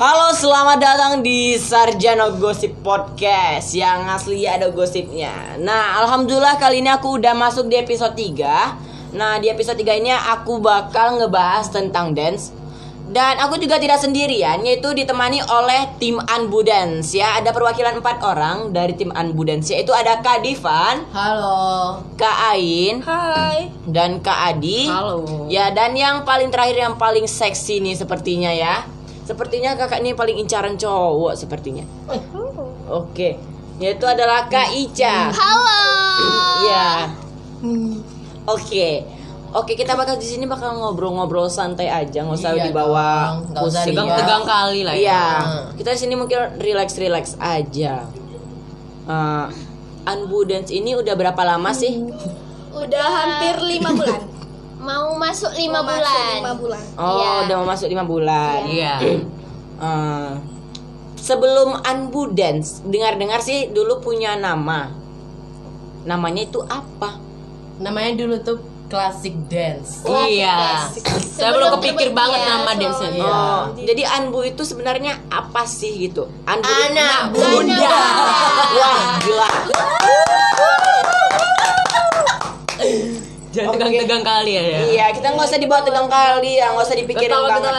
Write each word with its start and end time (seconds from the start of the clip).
Halo, 0.00 0.32
selamat 0.32 0.80
datang 0.80 1.12
di 1.20 1.60
Sarjana 1.60 2.32
Gosip 2.32 2.72
Podcast 2.80 3.76
yang 3.76 4.08
asli 4.08 4.48
ada 4.48 4.72
gosipnya. 4.72 5.60
Nah, 5.60 6.00
alhamdulillah 6.00 6.56
kali 6.56 6.80
ini 6.80 6.88
aku 6.88 7.20
udah 7.20 7.36
masuk 7.36 7.68
di 7.68 7.76
episode 7.76 8.16
3. 8.16 9.12
Nah, 9.12 9.36
di 9.44 9.52
episode 9.52 9.76
3 9.76 10.00
ini 10.00 10.08
aku 10.08 10.56
bakal 10.56 11.20
ngebahas 11.20 11.68
tentang 11.68 12.16
dance. 12.16 12.48
Dan 13.12 13.44
aku 13.44 13.60
juga 13.60 13.76
tidak 13.76 14.00
sendirian, 14.00 14.64
yaitu 14.64 14.88
ditemani 14.96 15.44
oleh 15.44 15.92
tim 16.00 16.16
Anbu 16.16 16.64
Dance 16.64 17.12
ya. 17.12 17.36
Ada 17.36 17.52
perwakilan 17.52 18.00
empat 18.00 18.24
orang 18.24 18.72
dari 18.72 18.96
tim 18.96 19.12
Anbu 19.12 19.44
Dance, 19.44 19.68
yaitu 19.68 19.92
ada 19.92 20.24
Kak 20.24 20.40
Divan, 20.40 21.04
Halo. 21.12 22.00
Kak 22.16 22.56
Ain, 22.56 23.04
Hai. 23.04 23.68
dan 23.84 24.24
Kak 24.24 24.56
Adi. 24.56 24.88
Halo. 24.88 25.44
Ya, 25.52 25.68
dan 25.76 25.92
yang 25.92 26.24
paling 26.24 26.48
terakhir 26.48 26.88
yang 26.88 26.96
paling 26.96 27.28
seksi 27.28 27.84
nih 27.84 28.00
sepertinya 28.00 28.48
ya. 28.48 28.88
Sepertinya 29.30 29.78
kakak 29.78 30.02
ini 30.02 30.10
paling 30.18 30.42
incaran 30.42 30.74
cowok 30.74 31.38
sepertinya. 31.38 31.86
Oke, 32.90 33.38
yaitu 33.78 34.02
adalah 34.02 34.50
Kak 34.50 34.74
Ica. 34.74 35.30
Halo. 35.30 35.82
Iya. 36.66 36.90
Oke. 38.50 39.06
Oke, 39.54 39.78
kita 39.78 39.94
bakal 39.94 40.18
di 40.18 40.26
sini 40.26 40.50
bakal 40.50 40.82
ngobrol-ngobrol 40.82 41.46
santai 41.46 41.86
aja, 41.86 42.26
nggak 42.26 42.38
usah 42.42 42.58
Iya 42.58 42.70
dibawa 42.70 43.38
nggak 43.50 43.62
usah 43.66 43.82
tegang-tegang 43.86 44.42
kali 44.42 44.82
lah 44.82 44.94
ya. 44.98 45.02
Iya. 45.02 45.22
Hmm. 45.22 45.66
Kita 45.78 45.90
di 45.94 46.00
sini 46.02 46.14
mungkin 46.18 46.38
relax-relax 46.58 47.38
aja. 47.38 48.10
Uh, 49.06 49.46
Unbu 50.10 50.42
Dance 50.42 50.74
ini 50.74 50.98
udah 50.98 51.14
berapa 51.14 51.42
lama 51.46 51.70
sih? 51.70 52.02
Udah 52.74 53.06
hampir 53.14 53.62
lima 53.62 53.94
bulan. 53.94 54.29
Mau 54.80 55.12
masuk 55.14 55.52
lima 55.54 55.78
Mau 55.78 55.86
masuk 55.86 56.00
bulan. 56.00 56.34
lima 56.34 56.52
bulan. 56.56 56.84
Oh, 56.96 57.12
Iya. 57.14 57.30
udah 57.44 57.54
mau 57.54 57.68
masuk 57.68 57.86
lima 57.86 58.04
bulan. 58.04 58.58
Iya. 58.66 58.94
Eh, 59.80 60.32
sebelum 61.16 61.72
Unbu 61.80 62.30
Dance, 62.30 62.84
dengar-dengar 62.84 63.40
sih 63.40 63.68
dulu 63.68 63.96
punya 63.98 64.36
nama. 64.36 64.92
Namanya 66.02 66.44
itu 66.44 66.60
apa? 66.60 67.16
Namanya 67.78 68.12
dulu 68.14 68.36
tuh 68.40 68.58
Classic 68.86 69.32
Dance. 69.46 70.04
Classic 70.04 70.36
iya. 70.36 70.84
Dance. 70.84 71.00
Saya 71.32 71.56
belum 71.56 71.80
kepikir 71.80 72.12
banget 72.12 72.40
ya, 72.40 72.48
nama 72.50 72.70
so- 72.70 72.78
dance-nya. 72.78 73.08
Iya. 73.14 73.24
Oh, 73.24 73.62
jadi 73.78 74.02
Anbu 74.10 74.40
itu 74.42 74.62
sebenarnya 74.62 75.16
apa 75.32 75.64
sih 75.64 75.96
gitu? 75.98 76.28
Anbu 76.44 76.68
Anak 76.68 77.32
itu- 77.32 77.40
bunda. 77.40 77.88
Wah, 78.76 79.00
gila. 79.16 79.50
Jangan 83.50 83.72
Oke. 83.72 83.79
Tegang-tegang 83.92 84.22
kali 84.24 84.52
ya. 84.52 84.62
ya. 84.62 84.78
Iya, 84.86 85.06
kita 85.12 85.26
nggak 85.30 85.46
usah 85.46 85.58
dibawa 85.58 85.80
tegang 85.82 86.08
kali 86.08 86.52
ya, 86.54 86.66
nggak 86.70 86.84
usah 86.84 86.96
dipikirin 86.96 87.30
Ketawa 87.30 87.48
banget. 87.50 87.72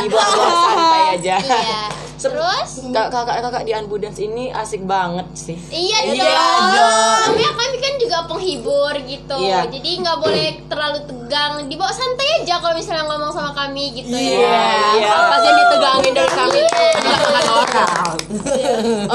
Dibawa 0.00 0.26
santai 0.28 1.02
aja. 1.14 1.36
Iya. 1.38 1.80
Terus? 2.14 2.70
Kak- 2.88 3.10
kakak-kakak 3.10 3.62
di 3.62 3.72
Anbu 3.72 3.98
Dance 3.98 4.20
ini 4.20 4.46
asik 4.48 4.82
banget 4.82 5.26
sih. 5.34 5.58
Iya 5.68 5.98
Iya 6.08 6.30
dong. 6.70 7.34
Tapi 7.34 7.42
kami 7.42 7.76
kan 7.76 7.94
juga 7.98 8.18
penghibur 8.24 8.94
gitu. 9.00 9.34
Iya. 9.36 9.66
Jadi 9.66 9.90
nggak 9.98 10.18
boleh 10.18 10.46
terlalu 10.64 10.98
tegang. 11.02 11.66
Dibawa 11.66 11.90
santai 11.90 12.28
aja 12.38 12.58
kalau 12.58 12.74
misalnya 12.74 13.04
ngomong 13.06 13.30
sama 13.30 13.50
kami 13.52 13.90
gitu 13.96 14.06
Iya, 14.08 14.38
ya. 14.38 14.70
iya. 14.96 15.10
Apa 15.10 15.34
sih 15.36 15.48
yang 15.48 15.58
ditegangin 15.58 16.12
dari 16.12 16.30
kami? 16.32 16.58
Bukan 16.62 17.44
orang. 17.50 18.16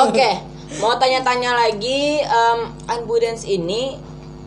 Oke, 0.03 0.29
mau 0.77 0.93
tanya-tanya 0.93 1.51
lagi, 1.55 2.01
um, 2.23 2.59
Anbu 2.85 3.15
Dance 3.17 3.45
ini 3.45 3.95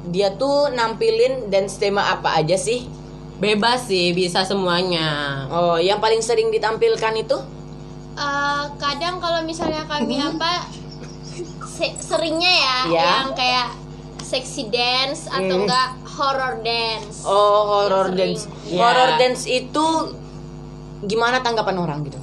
dia 0.07 0.33
tuh 0.33 0.71
nampilin 0.71 1.49
dance 1.49 1.77
tema 1.77 2.09
apa 2.09 2.33
aja 2.35 2.55
sih? 2.55 2.89
Bebas 3.37 3.85
sih, 3.85 4.13
bisa 4.13 4.45
semuanya. 4.45 5.45
Oh, 5.49 5.77
yang 5.77 5.97
paling 5.97 6.21
sering 6.21 6.49
ditampilkan 6.49 7.15
itu? 7.17 7.37
Eh, 8.13 8.65
kadang 8.77 9.17
kalau 9.17 9.41
misalnya 9.41 9.85
kami 9.85 10.17
apa 10.17 10.69
se- 11.65 11.97
seringnya 11.97 12.53
ya, 12.53 12.77
Iya. 12.87 13.05
yang 13.25 13.33
kayak 13.33 13.69
sexy 14.21 14.69
dance 14.69 15.25
atau 15.27 15.41
Hmm. 15.57 15.65
enggak 15.65 15.89
horror 16.07 16.61
dance. 16.61 17.25
Oh, 17.25 17.61
horror 17.67 18.13
Yang 18.13 18.17
dance. 18.17 18.43
Iya. 18.67 18.79
Horror 18.79 19.11
dance 19.17 19.43
itu 19.45 19.87
gimana 21.03 21.41
tanggapan 21.41 21.77
orang 21.77 21.99
gitu? 22.05 22.21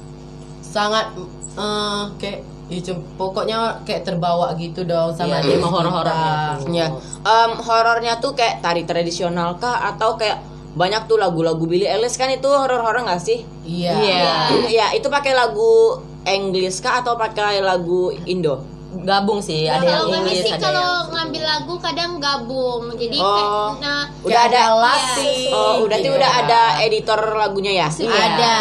Sangat 0.62 1.10
eh 1.58 2.04
kayak 2.16 2.40
ya, 2.68 2.80
cum- 2.82 3.04
pokoknya 3.14 3.58
kayak 3.82 4.04
terbawa 4.04 4.52
gitu 4.54 4.84
dong 4.84 5.10
sama 5.10 5.40
Iya. 5.40 5.56
tema 5.56 5.66
horor-horornya 5.66 6.32
tuh. 6.58 6.68
Ya, 6.70 6.86
em, 7.22 7.50
horornya 7.58 8.12
tuh 8.18 8.32
kayak 8.32 8.60
tari 8.60 8.84
tradisional 8.84 9.56
kah 9.56 9.82
atau 9.86 10.14
kayak 10.14 10.44
banyak 10.70 11.04
tuh 11.04 11.16
lagu-lagu 11.16 11.64
Billie 11.64 11.84
Eilish 11.84 12.14
kan 12.14 12.28
itu 12.28 12.46
horor-horor 12.46 13.02
nggak 13.02 13.18
sih? 13.18 13.42
Iya. 13.62 13.92
Iya. 13.94 14.32
ya, 14.68 14.86
itu 14.92 15.08
pakai 15.08 15.32
lagu 15.32 15.96
English 16.22 16.78
kah 16.78 17.00
atau 17.00 17.16
pakai 17.16 17.58
lagu 17.58 18.08
Indo? 18.24 18.60
Gabung 18.88 19.38
sih, 19.38 19.64
ada 19.64 19.84
yang 19.84 20.08
Inggris, 20.10 20.40
sih 20.40 20.48
ada 20.50 20.60
kalau 20.62 20.80
yang 20.80 21.08
ngambil 21.10 21.42
lagu 21.42 21.74
kadang 21.76 22.16
gabung. 22.16 22.88
Jadi 22.94 23.16
Oh. 23.16 23.36
kayak 23.36 23.52
nah 23.78 24.02
Udah 24.18 24.40
ada 24.42 24.62
latih. 24.74 25.40
Oh, 25.50 25.84
udah 25.84 25.96
tuh 25.98 26.08
Iya. 26.08 26.16
udah 26.16 26.30
ada 26.38 26.60
editor 26.80 27.20
lagunya 27.36 27.72
ya? 27.76 27.86
sudah 27.86 28.08
Ada. 28.16 28.56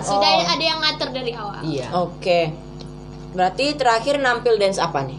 sudah 0.00 0.30
Oh. 0.32 0.46
ada 0.48 0.62
yang 0.64 0.78
ngatur 0.78 1.10
dari 1.10 1.32
awal. 1.32 1.58
Iya. 1.60 1.86
Oke. 1.92 2.40
Berarti 3.38 3.78
terakhir 3.78 4.18
nampil 4.18 4.58
dance 4.58 4.82
apa 4.82 5.06
nih? 5.06 5.14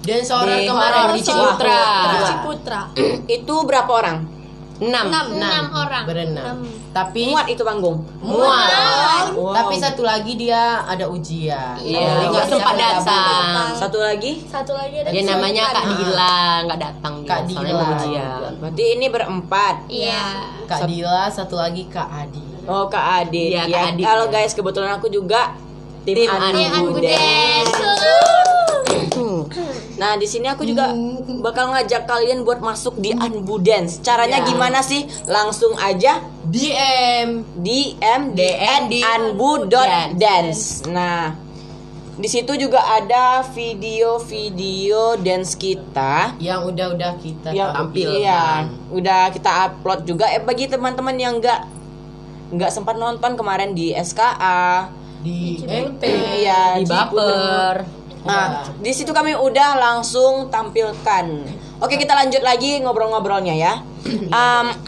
Dan 0.00 0.26
seorang 0.26 0.58
Di 0.58 0.66
kemarin 0.66 1.02
di 1.14 1.22
Ciputra. 1.22 1.78
Wah, 2.02 2.26
Ciputra. 2.26 2.80
itu 3.30 3.54
berapa 3.62 3.86
orang? 3.92 4.18
Enam. 4.80 5.06
Enam, 5.06 5.26
enam 5.36 5.64
orang. 5.76 6.02
Berenam. 6.02 6.56
Tapi 6.90 7.28
Muat 7.28 7.46
itu 7.46 7.62
panggung. 7.62 8.00
muat. 8.18 9.28
Wow. 9.30 9.52
Tapi 9.52 9.76
satu 9.76 10.02
lagi 10.02 10.34
dia 10.34 10.82
ada 10.82 11.04
ujian. 11.06 11.76
Iya. 11.78 12.00
Jadi 12.00 12.24
Oh, 12.24 12.30
nggak 12.32 12.42
bisa 12.42 12.56
sempat 12.56 12.74
datang. 12.74 13.66
Satu 13.76 13.98
lagi? 14.00 14.32
Satu 14.42 14.72
lagi 14.72 14.94
ada 14.98 15.08
Dia 15.12 15.22
namanya 15.22 15.64
Kak 15.70 15.84
Dila, 15.86 16.40
nggak 16.64 16.80
datang 16.80 17.14
dia. 17.20 17.28
Kak 17.28 17.40
soalnya 17.46 17.70
Dila. 17.70 17.86
ujian. 17.94 18.52
Berarti 18.56 18.84
ini 18.90 19.06
berempat. 19.06 19.74
Iya. 19.86 20.24
Kak 20.64 20.80
Dila, 20.88 21.22
satu 21.28 21.54
lagi 21.54 21.86
Kak 21.86 22.08
Adi. 22.08 22.42
Oh, 22.64 22.88
Kak 22.88 23.04
Adit. 23.22 23.52
Iya, 23.52 23.62
Ya, 23.62 23.76
Kak 23.76 23.84
Adit, 23.94 24.04
Kalau 24.04 24.26
ya. 24.26 24.32
guys, 24.32 24.52
kebetulan 24.56 24.90
aku 24.90 25.06
juga 25.06 25.52
tim, 26.04 26.16
Tim 26.16 26.30
Anbu 26.30 26.98
Dance. 26.98 27.74
Dance. 27.74 28.00
Nah, 30.00 30.16
di 30.16 30.24
sini 30.24 30.48
aku 30.48 30.64
juga 30.64 30.96
bakal 31.44 31.76
ngajak 31.76 32.08
kalian 32.08 32.40
buat 32.40 32.64
masuk 32.64 32.96
di 32.96 33.12
Anbu 33.12 33.60
Dance. 33.60 34.00
Caranya 34.00 34.40
Iya. 34.40 34.48
gimana 34.48 34.80
sih? 34.80 35.04
Langsung 35.28 35.76
aja 35.76 36.24
DM. 36.48 37.44
di 37.60 37.94
MDN 38.00 38.88
di 38.88 39.04
anbu.dance. 39.04 40.88
Nah, 40.88 41.36
di 42.16 42.28
situ 42.28 42.56
juga 42.56 42.80
ada 42.80 43.40
video-video 43.48 45.16
dance 45.16 45.56
kita 45.56 46.36
Yang 46.36 46.60
udah-udah 46.72 47.12
kita 47.16 47.48
yang 47.52 47.72
tampilkan. 47.72 48.20
Iya, 48.20 48.44
udah 48.92 49.22
kita 49.32 49.50
upload 49.68 50.04
juga. 50.04 50.28
Eh 50.32 50.40
bagi 50.40 50.64
teman-teman 50.68 51.16
yang 51.16 51.36
nggak 51.40 51.60
nggak 52.50 52.70
sempat 52.72 52.98
nonton 52.98 53.38
kemarin 53.38 53.72
di 53.72 53.94
SKA, 53.94 54.90
Di 55.20 55.60
MP. 55.60 56.02
Iya, 56.40 56.76
di 56.76 56.84
Ciputra. 56.84 57.12
Baper. 57.12 57.76
Nah, 58.20 58.68
di 58.76 58.92
situ 58.92 59.10
kami 59.10 59.32
udah 59.32 59.76
langsung 59.76 60.48
tampilkan. 60.48 61.26
Oke, 61.80 61.96
kita 61.96 62.12
lanjut 62.12 62.40
lagi 62.40 62.80
ngobrol-ngobrolnya 62.80 63.54
ya. 63.56 63.74
Em, 64.06 64.66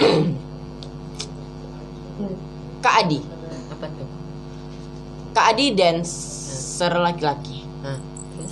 Kak 2.85 2.95
Adi? 3.05 3.21
Kak 5.33 5.47
Adi 5.49 5.73
dancer 5.73 6.93
laki-laki. 6.93 7.65
Nah, 7.81 7.97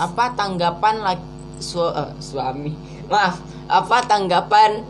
Apa 0.01 0.33
tanggapan 0.33 1.05
laki, 1.05 1.25
su- 1.61 1.93
eh, 1.93 2.13
suami? 2.17 2.73
Maaf, 3.05 3.37
apa 3.69 4.01
tanggapan 4.07 4.81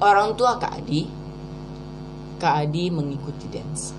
orang 0.00 0.32
tua 0.32 0.56
Kak 0.56 0.72
Adi? 0.72 1.04
Kak 2.40 2.64
Adi 2.64 2.88
mengikuti 2.88 3.44
dance. 3.52 3.92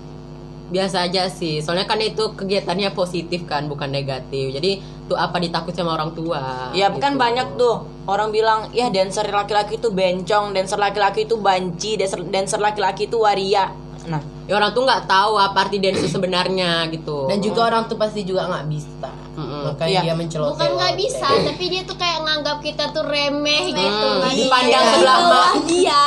Biasa 0.68 1.08
aja 1.08 1.26
sih. 1.26 1.60
Soalnya 1.60 1.84
kan 1.84 1.96
itu 1.98 2.32
kegiatannya 2.32 2.92
positif 2.92 3.44
kan, 3.44 3.66
bukan 3.66 3.88
negatif. 3.88 4.52
Jadi 4.52 4.78
tuh 5.08 5.16
apa 5.16 5.40
ditakut 5.40 5.72
sama 5.72 5.96
orang 5.96 6.12
tua? 6.12 6.70
Ya 6.72 6.92
gitu. 6.92 7.00
kan 7.00 7.16
banyak 7.16 7.56
tuh 7.56 7.82
orang 8.04 8.28
bilang 8.28 8.68
ya 8.70 8.92
dancer 8.92 9.24
laki-laki 9.24 9.76
itu 9.76 9.88
bencong, 9.88 10.52
dancer 10.52 10.76
laki-laki 10.76 11.24
itu 11.24 11.40
banci, 11.40 11.96
dancer 11.96 12.20
dancer 12.28 12.60
laki-laki 12.60 13.08
itu 13.08 13.16
waria. 13.20 13.72
Nah, 14.08 14.20
Ya 14.48 14.56
orang 14.56 14.72
tuh 14.72 14.80
nggak 14.80 15.04
tahu 15.04 15.36
apa 15.36 15.68
arti 15.68 15.76
dance 15.76 16.00
itu 16.00 16.08
sebenarnya 16.08 16.88
gitu. 16.88 17.28
Dan 17.28 17.44
juga 17.44 17.68
orang 17.68 17.84
tuh 17.84 18.00
pasti 18.00 18.24
juga 18.24 18.48
nggak 18.48 18.64
bisa. 18.72 19.12
Mm-mm. 19.36 19.60
Makanya 19.68 19.92
Iya. 19.92 20.00
dia 20.08 20.14
menceloteh. 20.16 20.50
Bukan 20.56 20.70
nggak 20.72 20.94
bisa, 20.96 21.28
tapi 21.44 21.64
dia 21.68 21.82
tuh 21.84 21.96
kayak 22.00 22.18
nganggap 22.24 22.58
kita 22.64 22.84
tuh 22.88 23.04
remeh 23.04 23.64
gitu. 23.68 24.08
Kan. 24.24 24.32
dipandang 24.32 24.72
Iya. 24.80 24.92
sebelah 24.96 25.18
Bawah 25.20 25.52
mata. 25.52 25.68
dia. 25.68 26.00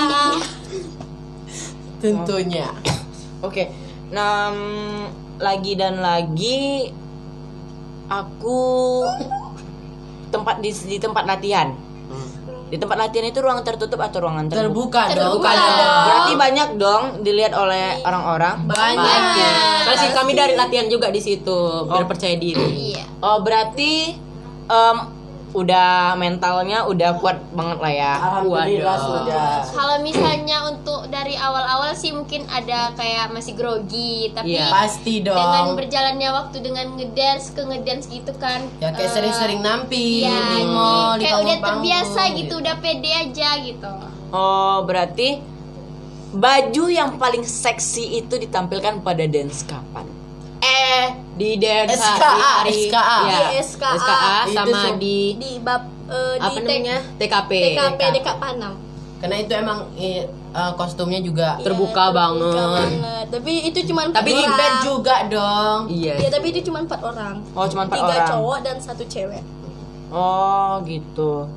Tentunya. 2.02 2.68
oke. 3.42 3.62
Nah, 3.62 3.69
mm, 4.12 5.02
lagi 5.42 5.74
dan 5.74 6.00
lagi 6.04 6.92
aku 8.12 8.62
tempat 10.31 10.60
di, 10.60 10.72
di 10.72 10.98
tempat 11.00 11.24
latihan. 11.24 11.72
Di 12.72 12.80
tempat 12.80 12.96
latihan 12.96 13.28
itu 13.28 13.44
ruang 13.44 13.60
tertutup 13.68 14.00
atau 14.00 14.24
ruangan 14.24 14.48
terbuka? 14.48 15.12
Terbuka, 15.12 15.12
dong. 15.12 15.44
Terbuka 15.44 15.52
dong. 15.52 16.04
Berarti 16.08 16.34
banyak 16.40 16.69
dong 16.80 17.04
dilihat 17.19 17.52
oleh 17.52 18.00
orang-orang. 18.08 18.63
Banyak. 18.63 19.22
Terus 19.84 19.98
sih 20.08 20.12
kami 20.16 20.31
dari 20.31 20.56
latihan 20.56 20.88
juga 20.88 21.12
di 21.12 21.19
situ 21.19 21.84
biar 21.84 22.07
percaya 22.07 22.40
diri. 22.40 22.96
Iya. 22.96 23.04
Oh, 23.19 23.44
berarti 23.44 24.16
em, 24.72 24.98
udah 25.51 26.15
mentalnya 26.15 26.88
udah 26.88 27.19
kuat 27.19 27.44
banget 27.51 27.77
lah 27.77 27.92
ya. 27.92 28.13
Alhamdulillah 28.15 28.71
Waduh. 28.95 29.07
sudah. 29.19 29.50
Kalau 29.68 29.98
misalnya 30.00 30.57
untuk 30.65 31.12
dari 31.12 31.36
awal-awal 31.36 31.92
sih 31.92 32.12
mungkin 32.12 32.48
ada 32.48 32.95
kayak 32.95 33.36
masih 33.36 33.53
grogi, 33.53 34.31
tapi 34.31 34.56
Iya. 34.56 34.71
Pasti 34.71 35.19
dengan 35.19 35.68
dong. 35.68 35.75
berjalannya 35.75 36.30
waktu 36.31 36.57
dengan 36.62 36.86
ngedance 36.95 37.51
ke 37.51 37.62
ngedance 37.62 38.07
gitu 38.07 38.31
kan. 38.36 38.63
Ya 38.80 38.89
kayak 38.89 39.06
eh, 39.06 39.13
sering-sering 39.13 39.59
nampil 39.59 40.24
Iya, 40.24 40.39
di 40.50 40.62
mall, 40.65 41.19
di 41.19 41.27
kayak 41.27 41.36
udah 41.36 41.44
panggung-panggung 41.59 41.83
terbiasa 41.83 42.21
gitu, 42.33 42.54
udah 42.57 42.75
pede 42.80 43.12
aja 43.12 43.50
gitu. 43.59 43.92
Oh, 44.31 44.88
berarti 44.88 45.30
baju 46.31 46.83
yang 46.88 47.19
paling 47.19 47.44
seksi 47.44 48.24
itu 48.24 48.39
ditampilkan 48.39 49.04
pada 49.04 49.27
dance 49.27 49.68
kapan? 49.68 50.07
Eh 50.62 51.12
di 51.42 51.52
dance 51.58 51.98
SKA, 51.98 52.30
di 52.30 52.40
hari 52.40 52.72
SKA. 52.84 53.18
ya, 53.26 53.40
Di 53.42 53.58
SKA. 53.60 53.96
Itu 54.44 54.52
sama 54.54 54.80
sem- 54.80 55.00
di 55.00 55.18
di 55.36 55.52
bab 55.58 55.82
eh, 56.06 56.36
apa 56.38 56.50
di 56.52 56.62
namanya 56.62 56.98
TKP. 57.18 57.52
TKP 57.52 58.00
dekat 58.14 58.36
Panam 58.38 58.74
Karena 59.18 59.36
itu 59.38 59.54
emang 59.54 59.80
eh, 59.96 60.26
eh, 60.28 60.72
kostumnya 60.76 61.18
juga 61.20 61.54
Terbuka 61.58 62.06
Iya, 62.06 62.16
banget. 62.16 62.54
banget. 62.56 63.26
tapi 63.32 63.52
itu 63.64 63.80
cuma 63.88 64.02
Tapi 64.08 64.32
di 64.32 64.44
bed 64.44 64.74
juga 64.82 65.16
dong. 65.26 65.80
Iya. 65.88 66.14
Iya, 66.18 66.30
tapi 66.32 66.46
itu 66.50 66.60
cuma 66.64 66.82
empat 66.82 67.02
orang 67.02 67.36
Oh, 67.52 67.66
cuma 67.66 67.86
empat 67.86 67.98
tiga 67.98 68.14
orang. 68.16 68.28
cowok 68.28 68.58
dan 68.62 68.76
satu 68.78 69.04
cewek 69.06 69.42
Oh, 70.10 70.82
gitu. 70.84 71.48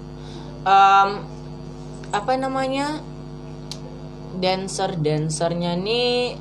Em, 0.62 1.08
apa 2.10 2.32
namanya? 2.34 3.02
Dancer 4.34 4.94
dancernya 4.96 5.74
nih 5.74 6.34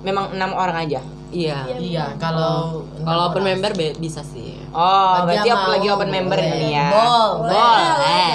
memang 0.00 0.30
enam 0.30 0.50
orang 0.52 0.76
aja. 0.80 1.00
Iya. 1.32 1.58
Iya, 1.72 2.04
kalau 2.16 2.84
Kalau 2.94 3.22
open 3.26 3.42
member 3.42 3.72
be- 3.72 3.96
bisa 3.96 4.20
sih. 4.22 4.60
Oh, 4.70 5.24
Bagi 5.24 5.40
berarti 5.42 5.48
aku 5.50 5.68
lagi 5.70 5.88
open 5.88 6.10
member 6.10 6.38
boleh. 6.38 6.52
ini 6.54 6.68
ya. 6.70 6.88
Bol, 6.88 7.30
Boleh. 7.42 8.32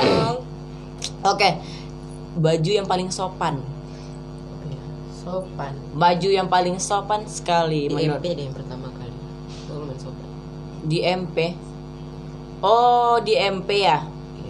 Oke. 1.24 1.50
Baju 2.36 2.72
yang 2.74 2.86
paling 2.86 3.10
sopan. 3.10 3.62
sopan. 5.18 5.74
Baju 5.92 6.30
yang 6.30 6.48
paling 6.48 6.80
sopan 6.80 7.28
sekali 7.28 7.86
Di 7.86 7.94
menurut 7.94 8.24
MP 8.24 8.26
deh 8.32 8.44
yang 8.44 8.56
pertama 8.56 8.88
kali. 8.90 9.12
Oh, 9.68 9.92
sopan. 9.94 10.28
di 10.84 10.98
MP. 11.04 11.38
Oh, 12.60 13.20
di 13.20 13.34
MP 13.36 13.70
ya. 13.84 14.08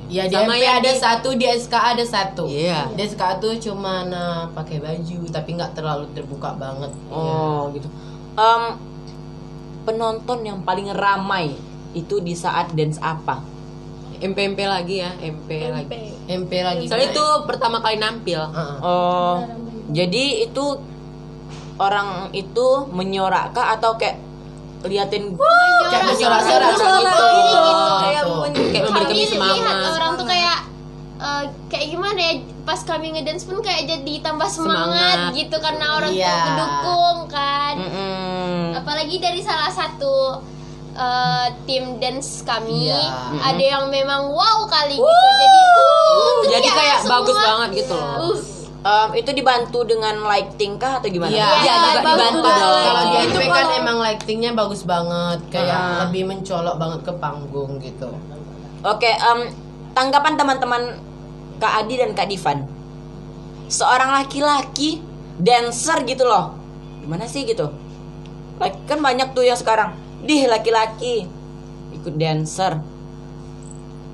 Ya 0.08 0.24
di 0.24 0.38
Sama 0.38 0.54
MP 0.54 0.64
yang 0.64 0.76
ada 0.78 0.88
di- 0.88 1.02
satu, 1.02 1.30
di 1.34 1.44
SKA 1.46 1.92
ada 1.92 2.06
satu. 2.06 2.46
Iya. 2.48 2.94
Di 2.94 3.04
SKA 3.04 3.36
tuh 3.38 3.58
cuma 3.58 4.06
nah, 4.06 4.48
pakai 4.54 4.80
baju 4.80 5.18
tapi 5.28 5.50
nggak 5.52 5.74
terlalu 5.74 6.08
terbuka 6.14 6.54
banget. 6.54 6.92
Oh, 7.10 7.68
gitu. 7.74 7.90
Em, 8.38 8.64
penonton 9.84 10.40
yang 10.42 10.62
paling 10.62 10.94
ramai 10.94 11.58
itu 11.92 12.20
di 12.20 12.34
saat 12.34 12.70
dance 12.72 13.00
apa? 13.00 13.42
MP 14.18 14.34
MP 14.50 14.60
lagi 14.66 14.96
ya, 14.98 15.14
MP, 15.16 15.50
lagi. 15.68 15.86
MP. 15.86 15.94
MP 16.28 16.52
lagi. 16.60 16.86
Soalnya 16.86 17.10
itu 17.12 17.26
pertama 17.46 17.78
kali 17.80 17.98
nampil. 17.98 18.42
Heeh. 18.42 18.78
Oh, 18.80 19.42
jadi 19.90 20.24
itu 20.44 20.66
orang 21.78 22.30
itu 22.32 22.68
menyorak 22.90 23.54
kah 23.54 23.74
atau 23.74 23.94
kayak 23.94 24.18
liatin 24.84 25.38
Kayak 25.88 26.04
bersorak-sorak 26.10 26.70
Bersorak 26.74 27.02
gitu. 27.02 27.26
gitu, 27.34 27.62
kayak 27.98 28.24
Kayak 28.74 28.84
memberi 28.86 29.06
kami 29.08 29.26
semangat. 29.26 29.76
orang 29.92 30.12
tuh 30.14 30.26
kayak 30.26 30.58
eh, 31.18 31.44
kayak 31.70 31.86
gimana 31.88 32.20
ya 32.20 32.34
pas 32.68 32.84
kami 32.84 33.16
ngedance 33.16 33.48
pun 33.48 33.64
kayak 33.64 33.88
jadi 33.88 34.14
tambah 34.20 34.44
semangat, 34.46 35.32
Semangat. 35.32 35.34
gitu 35.34 35.56
karena 35.58 35.86
orang 35.94 36.12
Iya. 36.12 36.28
tuh 36.28 36.44
mendukung 36.46 37.18
kan 37.32 37.76
Mm-mm. 37.80 38.76
apalagi 38.76 39.16
dari 39.18 39.40
salah 39.40 39.72
satu 39.72 40.44
eh, 40.92 41.48
tim 41.64 41.96
dance 41.96 42.44
kami 42.44 42.92
Iya. 42.92 43.00
ada 43.40 43.64
yang 43.64 43.88
memang 43.88 44.28
wow 44.28 44.68
kali 44.68 44.94
gitu 44.94 45.28
jadi 45.34 45.60
uh, 45.64 46.40
Jadi 46.50 46.68
kayak 46.70 46.98
semua. 47.00 47.14
bagus 47.16 47.38
banget 47.38 47.70
gitu 47.78 47.94
loh. 47.94 48.12
Uh, 48.20 48.38
Em, 48.80 49.10
itu 49.16 49.32
dibantu 49.34 49.84
dengan 49.84 50.16
lighting 50.24 50.76
kah 50.76 51.02
atau 51.02 51.08
gimana? 51.08 51.28
Iya, 51.30 51.44
Iya, 51.60 51.74
juga 51.76 51.90
bagus 51.98 52.08
dibantu 52.14 52.40
banget. 52.40 52.62
dong. 52.62 52.80
Kalau 52.80 53.04
di 53.04 53.18
Itu 53.20 53.38
kan 53.42 53.50
kalau- 53.58 53.76
emang 53.76 53.98
lightingnya 54.00 54.52
bagus 54.54 54.82
banget, 54.86 55.40
kayak 55.50 55.76
Ah. 55.76 55.96
lebih 56.04 56.24
mencolok 56.26 56.76
banget 56.78 57.00
ke 57.04 57.14
panggung 57.18 57.72
gitu. 57.80 58.10
Oke, 58.82 59.12
em, 59.12 59.40
tanggapan 59.92 60.34
teman-teman 60.36 60.82
Kak 61.58 61.74
Adi 61.84 61.96
dan 61.98 62.14
Kak 62.14 62.30
Divan. 62.30 62.66
Seorang 63.68 64.14
laki-laki 64.14 65.02
dancer 65.38 66.02
gitu 66.06 66.24
loh. 66.24 66.56
Gimana 67.02 67.26
sih 67.26 67.44
gitu? 67.44 67.70
Like, 68.58 68.78
kan 68.86 69.02
banyak 69.02 69.34
tuh 69.34 69.46
yang 69.46 69.58
sekarang. 69.58 69.94
Dih 70.24 70.50
laki-laki 70.50 71.30
ikut 71.94 72.14
dancer. 72.16 72.82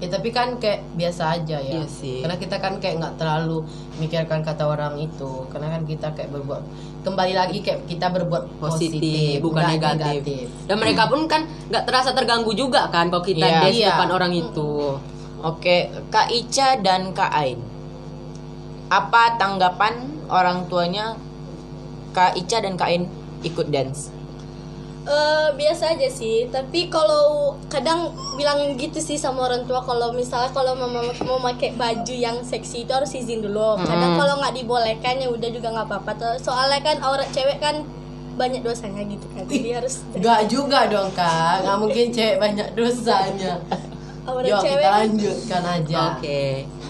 Ya 0.02 0.12
tapi 0.12 0.36
kan 0.36 0.60
kayak 0.60 0.84
biasa 1.00 1.32
aja 1.32 1.64
ya. 1.64 1.80
Iya 1.80 1.88
sih. 1.88 2.20
Karena 2.20 2.36
kita 2.36 2.60
kan 2.60 2.76
kayak 2.84 3.00
nggak 3.00 3.16
terlalu 3.16 3.64
mikirkan 4.04 4.44
kata 4.44 4.68
orang 4.68 5.00
itu. 5.00 5.48
Karena 5.48 5.72
kan 5.72 5.88
kita 5.88 6.12
kayak 6.12 6.28
berbuat 6.28 6.60
kembali 7.08 7.34
lagi 7.36 7.64
kayak 7.64 7.88
kita 7.88 8.12
berbuat 8.12 8.60
Positif, 8.60 9.00
positif, 9.00 9.40
bukan 9.40 9.64
nggak 9.64 9.72
negatif. 9.80 10.48
Dan 10.68 10.76
mereka 10.80 11.08
pun 11.08 11.24
kan 11.32 11.48
nggak 11.72 11.84
terasa 11.88 12.12
terganggu 12.12 12.52
juga 12.52 12.92
kan 12.92 13.08
kalau 13.08 13.24
kita 13.24 13.48
Iya. 13.48 13.60
dance 13.64 13.80
Iya. 13.80 13.90
depan 13.96 14.10
orang 14.12 14.32
itu. 14.36 14.72
Oke, 15.44 15.92
Kak 16.08 16.32
Ica 16.32 16.80
dan 16.80 17.12
Kak 17.12 17.36
Ain. 17.36 17.60
Apa 18.88 19.36
tanggapan 19.36 20.24
orang 20.32 20.72
tuanya 20.72 21.20
Kak 22.16 22.40
Ica 22.40 22.64
dan 22.64 22.80
Kak 22.80 22.88
Ain 22.88 23.12
ikut 23.44 23.68
dance? 23.68 24.24
Eh, 25.04 25.48
biasa 25.60 26.00
aja 26.00 26.08
sih 26.08 26.48
tapi 26.48 26.88
kalau 26.88 27.60
kadang 27.68 28.16
bilang 28.40 28.80
gitu 28.80 29.04
sih 29.04 29.20
sama 29.20 29.52
orang 29.52 29.68
tua 29.68 29.84
kalau 29.84 30.16
misalnya 30.16 30.48
kalau 30.56 30.80
mama 30.80 31.04
mau 31.28 31.44
pakai 31.44 31.76
baju 31.76 32.16
yang 32.16 32.40
seksi 32.40 32.88
itu 32.88 32.92
harus 32.96 33.12
izin 33.12 33.44
dulu 33.44 33.84
kadang 33.84 34.16
kalau 34.16 34.40
nggak 34.40 34.56
dibolehkan 34.56 35.20
ya 35.20 35.28
udah 35.28 35.50
juga 35.52 35.76
nggak 35.76 35.92
apa-apa 35.92 36.40
soalnya 36.40 36.80
kan 36.80 37.04
aurat 37.04 37.28
cewek 37.36 37.60
kan 37.60 37.84
banyak 38.40 38.64
dosanya 38.64 39.04
gitu 39.04 39.28
kan 39.36 39.44
jadi 39.44 39.84
harus 39.84 40.08
Nggak 40.16 40.42
juga 40.48 40.80
dong 40.88 41.12
kak, 41.12 41.68
nggak 41.68 41.78
mungkin 41.84 42.06
cewek 42.08 42.38
banyak 42.40 42.68
dosanya. 42.72 43.60
Yuk 44.24 44.60
cewek 44.60 44.80
kita 44.80 44.88
kan 44.88 45.00
lanjutkan 45.04 45.64
aja. 45.66 45.98
Oke. 46.14 46.42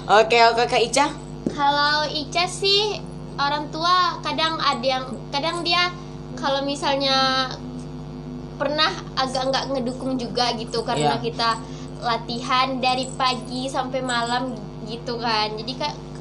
Oke, 0.04 0.38
oke 0.46 0.64
Kak 0.68 0.84
Ica. 0.84 1.08
kalau 1.50 2.06
Ica 2.06 2.46
sih 2.46 2.98
orang 3.36 3.70
tua 3.70 4.18
kadang 4.20 4.58
ada 4.58 4.82
yang 4.82 5.06
kadang 5.30 5.62
dia 5.62 5.90
kalau 6.34 6.62
misalnya 6.62 7.50
pernah 8.54 8.90
agak 9.14 9.50
nggak 9.50 9.66
ngedukung 9.70 10.16
juga 10.16 10.54
gitu 10.54 10.82
karena 10.82 11.18
Iya. 11.18 11.24
kita 11.24 11.50
latihan 12.00 12.78
dari 12.78 13.10
pagi 13.12 13.66
sampai 13.66 14.02
malam 14.02 14.54
gitu 14.86 15.18
kan 15.18 15.56
jadi 15.56 15.74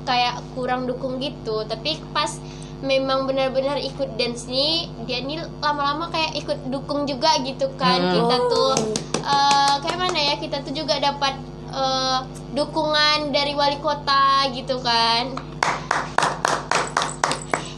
kayak 0.02 0.40
kurang 0.54 0.86
dukung 0.86 1.18
gitu 1.18 1.64
tapi 1.64 1.98
pas 2.12 2.38
memang 2.82 3.30
benar-benar 3.30 3.78
ikut 3.78 4.18
dance 4.18 4.50
nih 4.50 4.90
dia 5.06 5.22
nih 5.22 5.38
lama-lama 5.62 6.10
kayak 6.10 6.34
ikut 6.42 6.58
dukung 6.66 7.06
juga 7.06 7.38
gitu 7.46 7.70
kan. 7.78 8.02
Hmm. 8.02 8.14
kita 8.18 8.36
tuh 8.50 8.72
eh, 9.22 9.74
kayak 9.86 9.98
mana 9.98 10.18
ya 10.18 10.34
kita 10.42 10.66
tuh 10.66 10.74
juga 10.74 10.98
dapat 10.98 11.38
eh, 11.70 12.18
dukungan 12.52 13.30
dari 13.30 13.54
wali 13.54 13.78
kota 13.78 14.50
gitu 14.50 14.82
kan. 14.82 15.30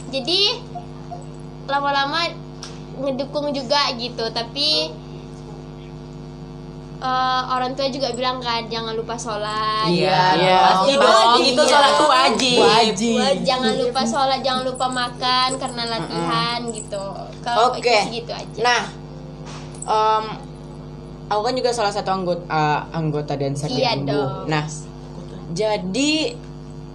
Jadi 0.09 0.57
lama-lama 1.69 2.33
ngedukung 2.97 3.53
juga 3.53 3.93
gitu. 3.93 4.25
Tapi 4.33 4.89
eh, 7.05 7.41
orang 7.47 7.71
tua 7.73 7.87
juga 7.87 8.09
bilang 8.11 8.41
kan 8.41 8.65
jangan 8.65 8.97
lupa 8.97 9.13
sholat 9.13 9.85
Iya, 9.85 10.21
Iya. 10.35 10.57
Pasti 10.65 10.91
dong. 10.95 11.05
Pasti 11.05 11.41
itu 11.45 11.61
iya. 11.61 11.69
sholat 11.69 11.91
tuh 11.93 12.09
wajib. 12.09 12.59
Wajib. 12.59 13.17
Wah, 13.21 13.33
jangan 13.45 13.73
lupa 13.77 14.01
sholat 14.03 14.39
jangan 14.41 14.63
lupa 14.65 14.85
makan 14.89 15.49
karena 15.55 15.81
latihan 15.87 16.59
gitu 16.69 17.05
kalau 17.39 17.69
Oke. 17.71 17.85
itu 17.85 17.93
sih 18.01 18.11
gitu 18.19 18.31
aja 18.33 18.59
Nah, 18.59 18.81
em, 19.85 20.25
aku 21.25 21.41
kan 21.41 21.53
juga 21.53 21.69
salah 21.71 21.93
satu 21.93 22.09
anggota 22.11 22.43
eh, 22.43 22.81
anggota 22.91 23.33
dancer 23.37 23.69
Iya 23.69 23.91
dong. 24.01 24.49
Nah, 24.49 24.65
jadi 25.53 26.33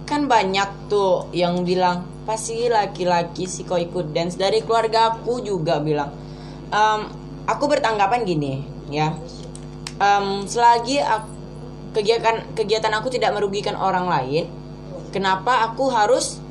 kan 0.03 0.27
banyak 0.27 0.91
tuh 0.91 1.31
yang 1.31 1.63
bilang 1.63 2.03
pasti 2.21 2.67
laki-laki 2.67 3.47
sih 3.47 3.63
kok 3.63 3.79
ikut 3.79 4.11
dance 4.11 4.35
dari 4.35 4.61
keluarga 4.61 5.15
aku 5.15 5.39
juga 5.39 5.79
bilang 5.79 6.11
Em, 6.67 7.01
aku 7.43 7.63
bertanggapan 7.65 8.23
gini 8.23 8.63
ya 8.87 9.11
Em, 10.01 10.25
selagi 10.43 10.97
ak- 10.97 11.29
kegiatan 11.91 12.49
kegiatan 12.51 12.89
aku 12.91 13.07
tidak 13.07 13.31
merugikan 13.31 13.75
orang 13.75 14.07
lain 14.07 14.49
kenapa 15.09 15.61
aku 15.63 15.87
harus 15.87 16.41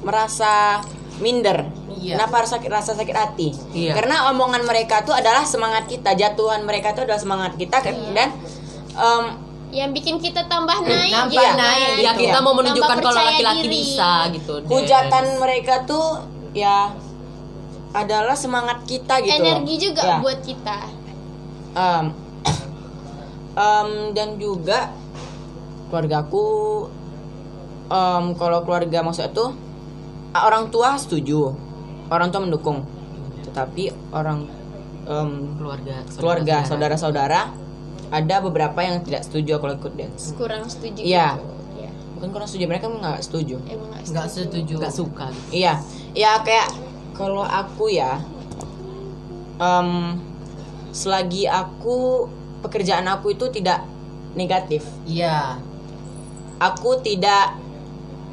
merasa 0.00 0.80
minder 1.18 1.68
Iya. 1.92 2.16
kenapa 2.16 2.40
harus 2.40 2.50
sakit 2.50 2.70
rasa 2.70 2.94
sakit 2.94 3.12
hati 3.12 3.52
Iya. 3.74 3.92
karena 3.92 4.30
omongan 4.30 4.64
mereka 4.64 5.02
tuh 5.02 5.12
adalah 5.12 5.44
semangat 5.44 5.84
kita 5.84 6.14
jatuhan 6.14 6.64
mereka 6.64 6.96
tuh 6.96 7.04
adalah 7.04 7.20
semangat 7.20 7.52
kita 7.54 7.76
dan 8.14 8.32
em, 8.90 9.24
yang 9.70 9.92
bikin 9.92 10.16
kita 10.16 10.48
tambah 10.48 10.80
naik 10.80 11.12
Nambah 11.12 11.30
gitu 11.30 11.46
naik. 11.54 11.94
Ya 12.00 12.12
kita 12.12 12.38
mau 12.40 12.54
menunjukkan 12.54 12.90
Tambah 12.90 13.06
kalau 13.06 13.22
laki-laki 13.22 13.60
diri. 13.60 13.74
bisa 13.76 14.10
gitu. 14.32 14.52
deh. 14.56 14.66
hujatan 14.66 15.24
mereka 15.36 15.74
tuh 15.84 16.24
ya 16.50 16.90
adalah 17.92 18.34
semangat 18.34 18.82
kita 18.82 19.20
gitu 19.20 19.36
energi 19.36 19.74
juga 19.80 20.02
Ya. 20.02 20.16
buat 20.18 20.40
kita 20.40 20.78
Em, 21.70 22.04
em, 23.60 23.88
dan 24.16 24.40
juga 24.40 24.88
keluargaku 25.88 26.44
em, 27.86 28.24
kalau 28.34 28.64
keluarga 28.64 29.04
maksudnya 29.04 29.30
tuh 29.30 29.52
ah, 30.32 30.48
orang 30.48 30.72
tua 30.72 30.96
setuju 30.96 31.52
orang 32.08 32.32
tua 32.32 32.40
mendukung 32.42 32.80
tetapi 33.44 33.92
orang 34.10 34.48
em, 35.04 35.30
keluarga 35.58 35.96
keluarga 36.16 36.56
saudara-saudara 36.64 37.40
ada 38.10 38.36
beberapa 38.42 38.80
yang 38.80 39.04
tidak 39.04 39.22
setuju 39.22 39.58
kalau 39.58 39.76
ikut 39.76 39.92
dance 39.94 40.34
kurang 40.34 40.66
setuju 40.66 40.98
Iya. 41.02 41.38
gitu. 41.38 41.46
Iya. 41.78 41.90
bukan 42.16 42.28
kurang 42.32 42.48
setuju 42.48 42.64
mereka 42.66 42.86
nggak 42.88 43.18
setuju 43.20 43.56
nggak 44.10 44.26
setuju 44.26 44.74
nggak 44.78 44.94
suka 44.94 45.24
gitu. 45.30 45.48
Iya, 45.54 45.74
ya 46.12 46.40
kayak 46.42 46.68
kalau 47.14 47.44
aku 47.44 47.92
ya, 47.92 48.16
em, 49.60 50.16
selagi 50.90 51.44
aku 51.44 52.26
pekerjaan 52.60 53.06
aku 53.06 53.32
itu 53.32 53.48
tidak 53.50 53.82
negatif, 54.32 54.84
iya 55.04 55.56
aku 56.56 57.00
tidak 57.00 57.56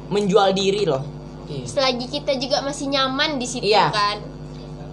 menjual 0.08 0.52
diri 0.52 0.84
loh, 0.84 1.00
Iya. 1.44 1.64
selagi 1.64 2.06
kita 2.06 2.36
juga 2.36 2.60
masih 2.60 2.88
nyaman 2.88 3.36
di 3.36 3.46
situ 3.48 3.64
Iya. 3.64 3.88
kan 3.88 4.16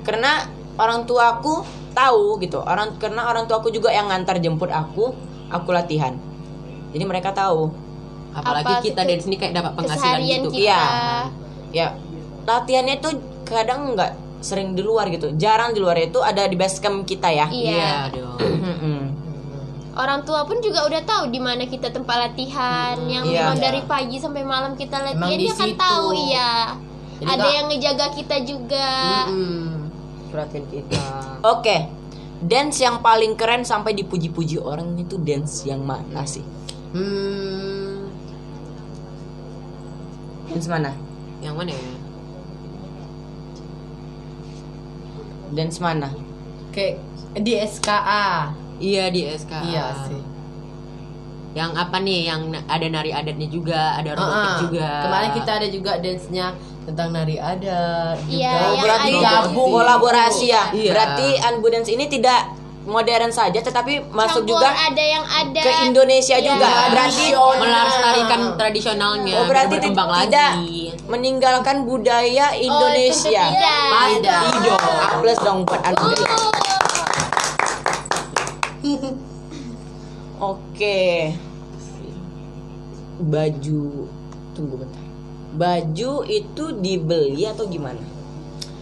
karena 0.03 0.47
orang 0.75 1.03
tua 1.03 1.35
aku 1.35 1.63
tahu 1.91 2.39
gitu, 2.39 2.59
orang 2.59 2.95
karena 2.95 3.25
orang 3.25 3.43
tua 3.45 3.59
aku 3.59 3.69
juga 3.69 3.87
yang 3.89 4.07
ngantar 4.07 4.39
jemput 4.39 4.67
aku, 4.67 5.15
aku 5.47 5.69
latihan, 5.71 6.15
jadi 6.91 7.03
mereka 7.03 7.31
tahu, 7.31 7.71
Apalagi 8.31 8.67
Apa 8.67 8.83
kita 8.83 9.07
dari 9.07 9.21
sini 9.23 9.39
kayak 9.39 9.55
dapat 9.55 9.71
penghasilan 9.79 10.19
gitu. 10.19 10.51
kita 10.51 10.59
Iya. 10.59 10.81
ya 11.71 11.87
latihannya 12.43 12.99
tuh 12.99 13.15
kadang 13.47 13.95
nggak 13.95 14.11
sering 14.43 14.75
di 14.75 14.83
luar 14.83 15.07
gitu, 15.07 15.31
jarang 15.35 15.71
di 15.71 15.79
luar 15.79 15.95
itu 15.97 16.19
ada 16.19 16.43
di 16.43 16.53
base 16.53 16.83
camp 16.83 17.07
kita 17.07 17.31
ya. 17.31 17.47
iya 17.47 18.11
dong. 18.11 18.35
Orang 19.95 20.21
tua 20.21 20.43
pun 20.43 20.59
juga 20.59 20.83
udah 20.83 21.01
tahu 21.01 21.23
di 21.29 21.39
mana 21.39 21.63
kita 21.63 21.87
tempat 21.87 22.19
latihan 22.21 22.99
yang 23.01 23.23
Iya. 23.23 23.47
memang 23.47 23.57
dari 23.57 23.79
pagi 23.81 24.17
sampai 24.17 24.43
malam 24.43 24.75
kita 24.75 24.99
latihan 24.99 25.23
Emang 25.23 25.31
di 25.31 25.37
dia 25.41 25.53
kan 25.53 25.69
situ. 25.69 25.79
tahu 25.79 26.07
iya 26.11 26.51
Jadi 27.15 27.23
ada 27.25 27.35
nggak- 27.37 27.53
yang 27.53 27.65
ngejaga 27.65 28.07
kita 28.11 28.35
juga 28.41 28.87
perhatian 30.27 30.65
kita 30.67 31.03
Oke, 31.41 31.77
dance 32.41 32.77
yang 32.77 32.99
paling 32.99 33.33
keren 33.33 33.63
sampai 33.63 33.95
dipuji-puji 33.95 34.59
orang 34.59 34.93
itu 34.95 35.15
dance 35.17 35.63
yang 35.63 35.79
mana 35.79 36.23
sih? 36.25 36.43
hmm 36.91 38.11
Dance 40.45 40.67
mana? 40.67 40.91
Yang 41.39 41.55
mana 41.55 41.71
ya? 41.71 41.91
Dance 45.51 45.79
mana? 45.79 46.09
kayak 46.69 46.99
di 47.37 47.55
SKA 47.55 48.51
Iya 48.77 49.07
di 49.07 49.21
SK. 49.25 49.51
iya 49.65 49.85
sih 50.03 50.21
Yang 51.53 51.71
apa 51.73 51.97
nih? 51.97 52.19
Yang 52.25 52.41
ada 52.67 52.87
nari 52.89 53.11
adatnya 53.11 53.47
juga, 53.47 53.95
ada 53.95 54.11
robotik 54.11 54.35
Ah, 54.35 54.43
ah. 54.45 54.59
juga. 54.59 54.89
kemarin 55.01 55.29
kita 55.31 55.51
ada 55.53 55.67
juga 55.69 55.91
dance-nya 55.95 56.45
tentang 56.83 57.09
nari 57.09 57.37
adat 57.37 58.17
Iya, 58.27 58.51
Oh, 58.51 58.75
berarti 58.77 59.11
gabung 59.15 59.69
kolaborasi 59.71 60.45
ya. 60.45 60.63
Iya. 60.69 60.91
Berarti 60.91 61.27
Unbu 61.39 61.67
Dance 61.69 61.89
ini 61.89 62.05
tidak 62.05 62.51
modern 62.85 63.31
saja 63.31 63.57
tetapi 63.57 64.03
masuk 64.05 64.43
Campur 64.43 64.51
juga 64.51 64.69
ada 64.69 65.01
yang 65.01 65.23
ada 65.23 65.57
ke 65.57 65.71
Indonesia 65.85 66.35
Iya. 66.35 66.43
juga. 66.45 66.69
Berarti 66.91 67.25
melestarikan 67.33 68.39
tradisionalnya, 68.53 69.33
oh, 69.35 69.45
berarti 69.47 69.73
berkembang 69.73 70.09
ti- 70.11 70.19
tidak 70.27 70.51
lagi. 70.51 70.81
meninggalkan 71.07 71.77
budaya 71.81 72.51
Indonesia. 72.53 73.43
tentu 73.47 73.57
tidak. 73.57 73.79
Pasti 73.89 74.59
dong. 74.59 74.83
Plus 75.17 75.39
dong 75.39 75.59
buat 75.63 75.81
Unbu 75.87 76.64
Oke. 80.47 81.33
Baju 83.17 83.81
tunggu 84.51 84.75
bentar. 84.77 85.03
Baju 85.55 86.11
itu 86.27 86.63
dibeli 86.75 87.47
atau 87.47 87.65
gimana? 87.65 88.03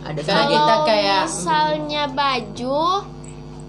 Ada 0.04 0.20
saja. 0.20 0.44
kita 0.46 0.60
Kalau 0.66 0.84
kayak- 0.84 1.26
misalnya 1.26 2.04
baju 2.12 2.80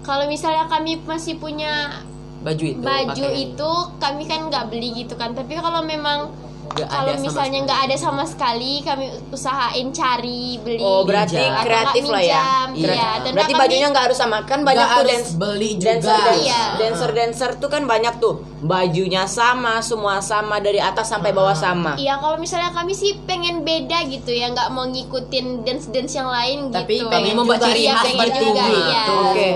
kalau 0.01 0.25
misalnya 0.27 0.65
kami 0.67 0.99
masih 1.01 1.35
punya 1.35 2.01
baju 2.43 2.65
itu. 2.67 2.77
baju 2.77 3.25
pakai. 3.25 3.41
itu 3.47 3.71
kami 3.97 4.23
kan 4.23 4.39
nggak 4.45 4.65
beli 4.67 4.89
gitu 4.95 5.15
kan 5.15 5.31
tapi 5.31 5.55
kalau 5.55 5.81
memang 5.81 6.29
kalau 6.67 7.13
misalnya 7.17 7.63
nggak 7.63 7.79
ada 7.83 7.95
sama 7.95 8.23
sekali 8.23 8.81
kami 8.81 9.05
usahain 9.29 9.87
cari 9.89 10.57
beli 10.57 10.77
Oh 10.77 11.01
berarti 11.01 11.37
Minjam. 11.37 11.61
Kreatif 11.61 12.03
lah 12.05 12.19
ya. 12.19 12.41
Kreatif. 12.67 12.91
iya. 12.91 13.09
Dan 13.17 13.31
berarti 13.31 13.53
kami- 13.53 13.61
bajunya 13.63 13.87
nggak 13.87 14.03
harus 14.03 14.17
sama 14.17 14.37
kan 14.43 14.59
banyak 14.61 14.83
tuh 14.83 14.95
harus 14.97 15.09
dance 15.09 15.31
beli 15.33 15.71
juga. 15.73 15.85
dancer 15.87 16.11
dancer, 16.11 16.35
Iya. 16.41 16.61
dancer 16.75 17.09
dancer 17.11 17.49
tuh 17.55 17.69
kan 17.69 17.83
banyak 17.85 18.13
tuh 18.17 18.33
bajunya 18.59 19.23
sama 19.25 19.79
semua 19.79 20.19
sama 20.19 20.57
dari 20.57 20.79
atas 20.79 21.07
sampai 21.07 21.31
bawah 21.31 21.55
sama. 21.55 21.95
Iya 21.95 22.17
kalau 22.17 22.35
misalnya 22.35 22.71
kami 22.71 22.91
sih 22.91 23.15
pengen 23.23 23.61
beda 23.61 24.03
gitu 24.05 24.29
ya 24.29 24.49
nggak 24.49 24.67
mau 24.69 24.83
ngikutin 24.85 25.45
dance 25.61 25.87
dance 25.87 26.13
yang 26.13 26.27
lain 26.27 26.69
Tapi 26.69 26.95
gitu. 26.97 27.07
pengen 27.07 27.33
membuat 27.35 27.57
juga 27.57 27.67
ciri 27.67 27.81
Iya, 27.81 27.93
khas 27.93 28.03
pengen 28.03 28.19
baju 28.19 28.39
juga, 28.41 28.63
gitu. 28.63 28.79
iya. 28.81 29.03
Oke. 29.23 29.49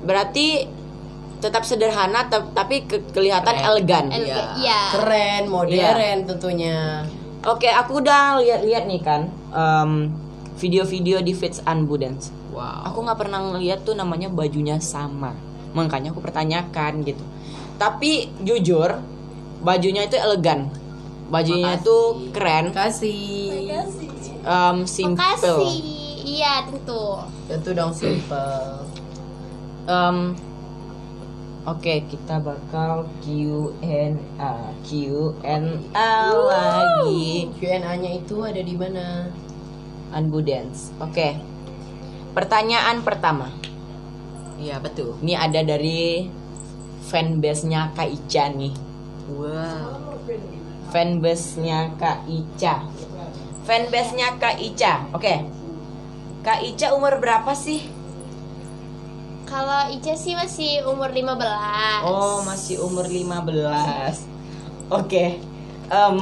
Berarti 0.00 0.46
tetap 1.38 1.62
sederhana 1.62 2.22
tapi 2.28 2.82
ke- 2.82 3.06
kelihatan 3.08 3.54
Keren. 3.54 3.68
elegan. 3.68 4.04
Elegan, 4.08 4.46
Iya. 4.56 4.80
keren 4.92 5.42
modern 5.46 6.18
tentunya 6.24 7.06
Oke, 7.40 7.66
aku 7.66 8.02
udah 8.02 8.38
lihat-lihat 8.38 8.84
nih 8.84 8.98
kan 8.98 9.22
em, 9.48 10.10
video-video 10.54 11.18
di 11.18 11.30
Fits 11.30 11.62
Unbu 11.62 11.94
Dance. 11.96 12.34
Wow. 12.50 12.90
Aku 12.90 12.98
nggak 13.00 13.14
pernah 13.16 13.38
ngeliat 13.40 13.82
tuh 13.82 13.94
namanya 13.94 14.26
bajunya 14.26 14.76
sama. 14.78 15.30
Makanya 15.70 16.10
aku 16.10 16.18
pertanyakan 16.18 17.04
gitu. 17.04 17.22
Tapi 17.76 18.34
jujur, 18.40 18.98
bajunya 19.60 20.02
itu 20.02 20.18
elegan. 20.18 20.66
Bajunya 21.26 21.76
Makasih. 21.76 21.82
itu 21.84 21.96
keren, 22.32 22.66
kasih 22.68 23.86
em, 24.40 24.76
simple. 24.82 25.14
Makasih. 25.14 25.78
Iya 26.26 26.66
tentu. 26.66 27.22
itu 27.48 27.70
dong 27.70 27.92
simple 27.92 28.82
Em, 29.86 30.36
Oke, 31.68 32.00
kita 32.08 32.40
bakal 32.40 33.04
Q&A, 33.20 34.08
Q&A 34.88 35.56
lagi. 36.32 37.52
Q&A 37.60 37.92
nya 38.00 38.10
itu 38.16 38.40
ada 38.40 38.56
di 38.56 38.72
mana 38.72 39.28
Unbu 40.08 40.40
Dance. 40.40 40.96
Oke. 40.96 41.36
Pertanyaan 42.32 43.04
pertama. 43.04 43.52
Iya 44.56 44.80
betul. 44.80 45.20
Ini 45.20 45.36
ada 45.36 45.60
dari 45.60 46.24
fanbase-nya 47.04 47.92
Kak 47.92 48.08
Ica 48.16 48.48
nih. 48.48 48.72
Wow. 49.28 50.24
Fanbase-nya 50.88 51.92
Kak 52.00 52.24
Ica. 52.24 52.88
Fanbase-nya 53.68 54.40
Kak 54.40 54.56
Ica. 54.56 55.04
Oke. 55.12 55.44
Kak 56.40 56.64
Ica 56.64 56.96
umur 56.96 57.20
berapa 57.20 57.52
sih? 57.52 57.97
Kalau 59.48 59.88
Ica 59.88 60.12
sih 60.12 60.36
masih 60.36 60.84
umur 60.84 61.08
15 61.08 62.04
Oh, 62.04 62.44
masih 62.44 62.76
umur 62.78 63.08
15. 63.08 64.28
Oke. 64.88 65.40
Em 65.88 66.16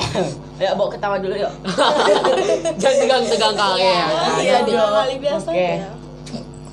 Ayo 0.60 0.72
bawa 0.76 0.88
ketawa 0.88 1.16
dulu 1.20 1.36
yuk. 1.36 1.52
Jangan 2.80 2.96
tegang-tegang 2.98 3.52
kali 3.54 3.84
ya. 3.84 4.04
Iya 4.40 4.56
dong. 4.64 4.92
Kali 4.96 5.14
biasa 5.20 5.48
Oke. 5.52 5.60
ya. 5.76 5.88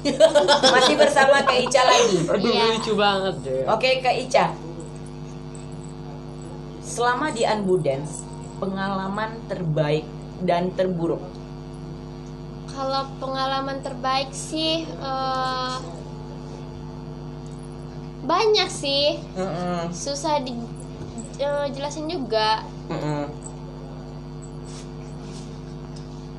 Masih 0.74 0.96
bersama 0.96 1.44
Kak 1.44 1.60
Ica 1.60 1.82
lagi. 1.84 2.18
Aduh 2.24 2.48
Iya. 2.48 2.64
lucu 2.74 2.96
banget 2.96 3.36
deh. 3.44 3.64
Oke 3.68 4.00
Kak 4.00 4.16
Ica 4.18 4.46
Selama 6.80 7.28
di 7.30 7.44
Unbu 7.44 7.76
Dance 7.78 8.24
Pengalaman 8.58 9.44
terbaik 9.46 10.08
dan 10.40 10.72
terburuk 10.72 11.20
Kalau 12.78 13.10
pengalaman 13.18 13.82
terbaik 13.82 14.30
sih 14.30 14.86
eh, 14.86 15.78
banyak 18.22 18.70
sih, 18.70 19.18
Mm-mm, 19.34 19.90
susah 19.90 20.38
di 20.46 20.54
eh, 21.42 21.66
jelasin 21.74 22.06
juga. 22.06 22.62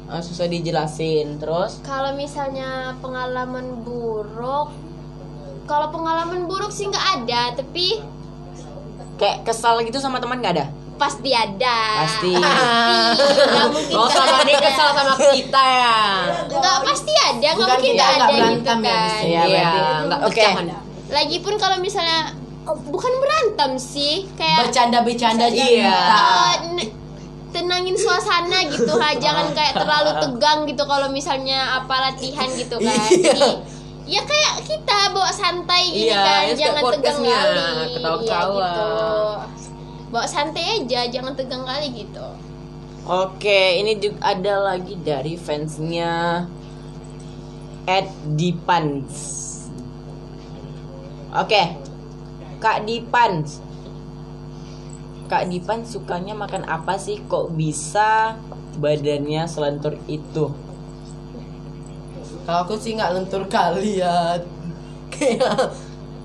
Ah, 0.09 0.23
Susah 0.25 0.49
dijelasin. 0.49 1.37
Terus? 1.37 1.85
Kalau 1.85 2.17
misalnya 2.17 2.97
pengalaman 3.03 3.85
buruk, 3.85 4.73
kalau 5.69 5.93
pengalaman 5.93 6.49
buruk 6.49 6.73
sih 6.73 6.89
nggak 6.89 7.07
ada, 7.25 7.43
tapi 7.59 8.01
Kayak 9.19 9.51
kesal 9.51 9.83
gitu 9.83 9.99
sama 9.99 10.23
teman 10.23 10.39
gak 10.39 10.55
ada? 10.55 10.67
Pasti 10.99 11.31
ada. 11.31 11.79
Pasti 12.03 12.31
Nggak 12.35 13.67
mungkin 13.69 13.95
Oh 13.95 14.05
nggak 14.05 14.27
sama 14.27 14.43
dia 14.43 14.53
ada. 14.53 14.67
kesal 14.67 14.89
sama 14.93 15.15
kita 15.17 15.63
ya. 15.65 15.99
Nggak 16.51 16.79
pasti 16.85 17.13
ada, 17.17 17.49
nggak 17.49 17.69
mungkin 17.71 17.91
nggak 17.91 18.09
ada 18.09 18.19
gitu 18.19 18.35
berantem 18.35 18.79
ya 18.79 18.83
di 18.83 18.89
kan. 18.91 19.23
Iya, 19.23 19.41
berarti- 19.41 20.05
nggak 20.05 20.21
Oke. 20.25 20.45
lagi 21.09 21.37
pun 21.39 21.55
kalau 21.57 21.77
misalnya 21.79 22.21
oh, 22.63 22.77
bukan 22.85 23.13
berantem 23.17 23.71
sih 23.77 24.29
kayak 24.35 24.59
Bercanda-bercanda 24.63 25.47
Iya. 25.49 26.01
n- 26.71 26.93
tenangin 27.49 27.97
suasana 27.97 28.61
gitu 28.63 28.93
ha 28.93 29.17
jangan 29.25 29.49
kayak 29.51 29.73
terlalu 29.73 30.13
tegang 30.19 30.59
gitu 30.65 30.85
kalau 30.85 31.09
misalnya 31.09 31.81
apa 31.81 31.95
latihan 32.05 32.45
gitu 32.53 32.77
kan 32.77 32.93
Iya. 33.09 33.25
jadi 33.25 33.49
ya 34.05 34.21
kayak 34.23 34.53
kita 34.63 34.99
bawa 35.11 35.29
santai 35.31 35.83
gini 35.87 36.09
Iya, 36.09 36.17
kan 36.19 36.41
ya, 36.43 36.53
jangan 36.55 36.83
tegang 36.91 37.19
kali 37.19 37.57
ketawa-ketawa. 37.91 38.17
Iya, 38.21 38.61
gitu 38.61 38.85
bawa 40.09 40.27
santai 40.29 40.83
aja 40.83 41.09
jangan 41.09 41.37
tegang 41.37 41.65
kali 41.65 42.05
gitu 42.05 42.27
Oke, 43.09 43.81
ini 43.81 43.97
juga 43.97 44.37
ada 44.37 44.69
lagi 44.69 44.93
dari 45.01 45.41
fansnya 45.41 46.45
Ed 47.89 48.05
Dipans. 48.37 49.17
Oke, 51.33 51.73
Kak 52.61 52.85
Dipans. 52.85 53.65
Kak 55.29 55.49
Dipan 55.49 55.85
sukanya 55.85 56.33
makan 56.33 56.65
apa 56.65 56.97
sih? 56.97 57.21
Kok 57.25 57.53
bisa 57.53 58.37
badannya 58.77 59.45
selentur 59.45 59.97
itu? 60.09 60.53
Kalau 62.49 62.65
aku 62.65 62.81
sih 62.81 62.97
nggak 62.97 63.13
lentur 63.13 63.45
kali 63.49 64.01
ya. 64.01 64.41
Kayak 65.13 65.73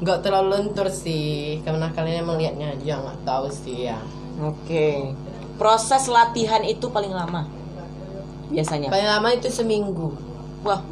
nggak 0.03 0.19
terlalu 0.19 0.47
lentur 0.53 0.87
sih. 0.87 1.63
Karena 1.63 1.87
kalian 1.89 2.21
emang 2.21 2.35
liatnya 2.35 2.75
aja 2.75 2.99
nggak 2.99 3.19
tahu 3.23 3.47
sih 3.49 3.87
ya. 3.87 3.97
Oke. 4.39 5.15
Proses 5.55 6.05
latihan 6.05 6.61
itu 6.61 6.89
paling 6.89 7.09
lama. 7.09 7.47
Biasanya. 8.49 8.91
Paling 8.91 9.09
lama 9.09 9.27
itu 9.31 9.47
seminggu. 9.47 10.11
Wah. 10.61 10.83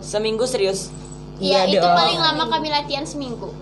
Seminggu 0.00 0.42
serius. 0.44 0.88
Iya 1.38 1.66
Iya 1.66 1.78
itu 1.78 1.86
dong. 1.86 1.94
paling 1.94 2.18
lama 2.18 2.44
kami 2.48 2.66
latihan 2.66 3.06
seminggu 3.06 3.54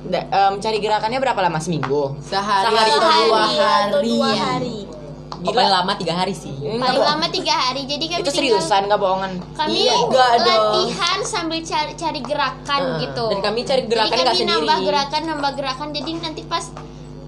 Da- 0.00 0.24
em, 0.24 0.56
cari 0.56 0.80
gerakannya 0.80 1.20
berapa 1.20 1.36
lama 1.36 1.60
seminggu? 1.60 2.16
Sehari, 2.18 2.64
Sehari 2.66 2.90
atau 2.90 3.04
atau 3.04 3.28
dua 3.28 3.44
hari. 3.44 4.08
dua 4.08 4.28
ya. 4.32 4.99
Oh, 5.40 5.50
paling 5.50 5.72
lama 5.72 5.92
tiga 5.94 6.14
hari 6.14 6.32
sih. 6.32 6.52
Paling 6.52 7.00
lama 7.02 7.26
tiga 7.26 7.54
hari 7.54 7.82
jadi 7.84 8.04
kami 8.06 8.20
Itu 8.20 8.28
tinggal- 8.28 8.60
seriusan 8.60 8.80
nggak 8.84 8.98
bohongan. 8.98 9.32
kami 9.54 9.78
Iya, 9.80 9.94
dong. 9.96 10.10
latihan 10.38 11.18
sambil 11.22 11.60
cari, 11.60 11.92
cari 11.94 12.20
gerakan 12.20 12.80
Heeh. 12.86 13.00
gitu 13.02 13.24
Dan 13.26 13.40
kami 13.40 13.60
cari 13.62 13.82
gerakan 13.84 14.06
jadi 14.06 14.16
nggak 14.18 14.28
kami 14.28 14.40
sendiri. 14.42 14.56
nambah 14.58 14.78
gerakan 14.82 15.22
nambah 15.26 15.52
gerakan 15.54 15.88
jadi 15.90 16.10
nanti 16.18 16.42
pas 16.44 16.64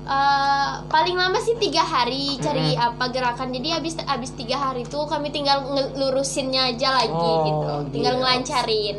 eh, 0.02 0.73
paling 0.85 1.14
lama 1.14 1.38
sih 1.38 1.54
tiga 1.57 1.81
hari 1.81 2.37
cari 2.37 2.75
apa 2.75 3.04
gerakan 3.09 3.49
jadi 3.50 3.78
habis 3.78 3.95
habis 4.02 4.31
tiga 4.33 4.59
hari 4.61 4.83
tuh 4.85 5.07
kami 5.07 5.31
tinggal 5.31 5.62
ngelurusinnya 5.62 6.69
aja 6.71 6.99
lagi 6.99 7.14
Oh, 7.14 7.42
gitu 7.42 7.69
tinggal 7.92 8.12
gitu. 8.12 8.21
ngelancarin 8.21 8.99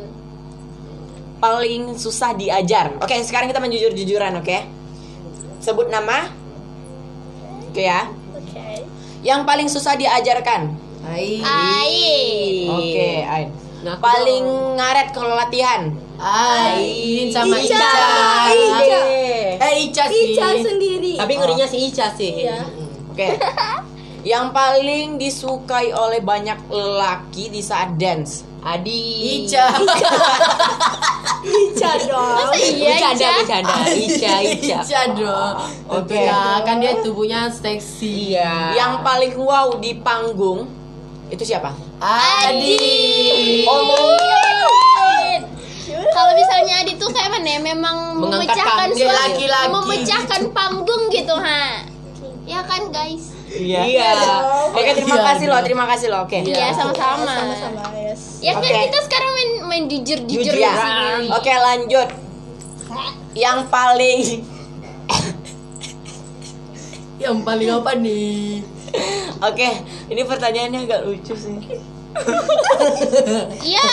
Paling 1.36 1.92
susah 1.94 2.32
diajar. 2.32 2.96
Oke, 2.98 3.20
sekarang 3.20 3.46
kita 3.46 3.60
menjujur-jujuran, 3.60 4.32
oke? 4.34 4.58
Sebut 5.60 5.86
nama. 5.86 6.32
Oke 7.68 7.84
ya. 7.84 8.08
Yang 9.24 9.40
paling 9.48 9.68
susah 9.72 9.96
diajarkan. 9.96 10.76
Hai. 11.00 11.40
Air 11.40 12.68
Oke, 12.76 13.10
Ain. 13.24 13.48
Nah, 13.84 13.96
aku 13.96 14.04
Paling 14.04 14.44
ngaret 14.76 15.08
kalau 15.16 15.32
latihan. 15.32 15.92
Ain 16.20 17.32
sama 17.32 17.56
Ica. 17.56 17.72
Ica. 17.72 18.76
Ica. 18.84 19.00
Eh 19.64 19.74
Ica 19.88 20.04
sih. 20.12 20.36
Ica 20.36 20.46
sendiri. 20.60 21.12
Tapi 21.16 21.32
ngerinya 21.40 21.66
si 21.68 21.76
Ica 21.88 22.12
sih. 22.12 22.44
Iya. 22.44 22.68
Oke. 23.12 23.28
Yang 24.32 24.46
paling 24.56 25.06
disukai 25.20 25.92
oleh 25.92 26.20
banyak 26.20 26.60
lelaki 26.68 27.48
di 27.48 27.60
saat 27.64 27.96
dance. 27.96 28.44
Adi. 28.60 29.44
Ica. 29.44 29.72
Ica 29.72 30.08
dong. 30.12 30.52
Bercanda, 33.14 33.38
bercanda. 33.38 33.74
Ica, 33.90 34.34
Ica. 34.44 34.78
Ica 34.80 35.00
dong. 35.12 35.54
Oke. 35.88 36.14
Tentunya, 36.14 36.42
kan 36.60 36.76
dia 36.76 36.92
tubuhnya 36.98 37.40
seksi. 37.48 38.34
Iya. 38.34 38.74
Yang 38.74 38.92
paling 39.00 39.32
wow 39.36 39.68
di 39.76 39.92
panggung 39.96 40.66
itu 41.26 41.42
siapa? 41.42 41.72
Adi. 41.98 43.64
Oh, 43.64 44.14
kalau 46.06 46.32
misalnya 46.32 46.74
Adi 46.80 46.94
tuh 46.94 47.10
kayak 47.10 47.30
mana 47.32 47.48
ya, 47.48 47.60
memang 47.60 47.96
Mengangkat 48.16 48.54
memecahkan 48.54 48.88
kaki 48.88 49.00
suatu- 49.00 49.16
laki-laki. 49.16 49.70
memecahkan 49.72 50.42
panggung 50.50 51.02
gitu 51.08 51.34
ha 51.34 51.82
ya 52.44 52.60
kan 52.62 52.86
guys 52.88 53.34
Iya. 53.46 53.80
Iya. 53.86 54.10
Oke, 54.68 54.90
terima 54.92 55.14
Iya, 55.14 55.22
kasih 55.24 55.46
loh, 55.46 55.60
terima 55.62 55.84
kasih 55.86 56.06
loh. 56.10 56.20
Oke. 56.22 56.42
Iya 56.42 56.74
sama-sama 56.74 57.22
Sama-sama, 57.30 57.86
yes. 57.94 58.42
ya 58.42 58.50
kan 58.52 58.66
Oke. 58.66 58.82
kita 58.84 58.98
sekarang 59.00 59.30
main 59.32 59.50
main 59.64 59.84
jujur 59.86 60.18
jujur 60.26 60.50
ya. 60.52 60.74
sini 60.74 61.30
Oke, 61.30 61.52
lanjut. 61.52 62.08
Yang 63.34 63.58
paling 63.70 64.20
Yang 67.18 67.36
paling 67.40 67.70
apa 67.72 67.92
nih? 67.96 68.60
Oke, 69.40 69.68
ini 70.12 70.22
pertanyaannya 70.22 70.86
agak 70.86 71.00
lucu 71.08 71.34
sih. 71.34 71.58
Iya, 73.64 73.86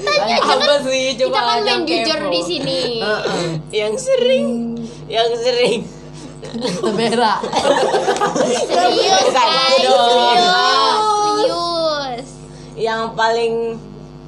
tanya 0.00 0.36
aja 0.40 0.40
kan. 0.40 0.58
Apa 0.64 0.74
sih? 0.86 1.12
Kita 1.12 1.28
Coba 1.28 1.40
kan 1.40 1.60
main 1.60 1.66
yang 1.66 1.82
jujur 1.84 2.20
di 2.32 2.40
sini. 2.40 2.80
Yang 3.74 3.94
sering, 4.00 4.48
yang 5.10 5.30
sering. 5.36 5.84
Merah. 6.96 7.42
Serius, 8.64 9.26
guys. 9.34 9.76
Serius. 9.76 10.12
Serius. 11.42 12.28
Yang 12.78 13.02
paling 13.12 13.54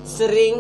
sering 0.05 0.55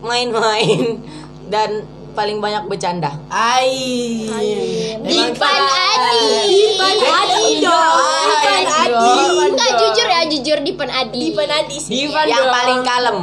main-main 0.00 1.04
dan 1.52 1.84
paling 2.14 2.38
banyak 2.38 2.64
bercanda. 2.64 3.10
Emang 3.28 5.04
Dipan 5.04 5.62
Adi. 5.66 6.26
Dipan 6.48 6.96
Adi 7.02 7.44
dong. 7.60 7.98
Dipan 8.24 8.64
Adi. 8.64 9.12
Enggak 9.50 9.70
jujur 9.76 10.06
ya, 10.08 10.20
jujur 10.24 10.58
Dipan 10.62 10.90
Adi. 10.90 11.20
Dipan 11.28 11.50
Adi 11.50 11.76
sih. 11.76 11.92
Divan 11.92 12.24
yang 12.24 12.46
dong. 12.46 12.54
paling 12.54 12.80
kalem. 12.86 13.18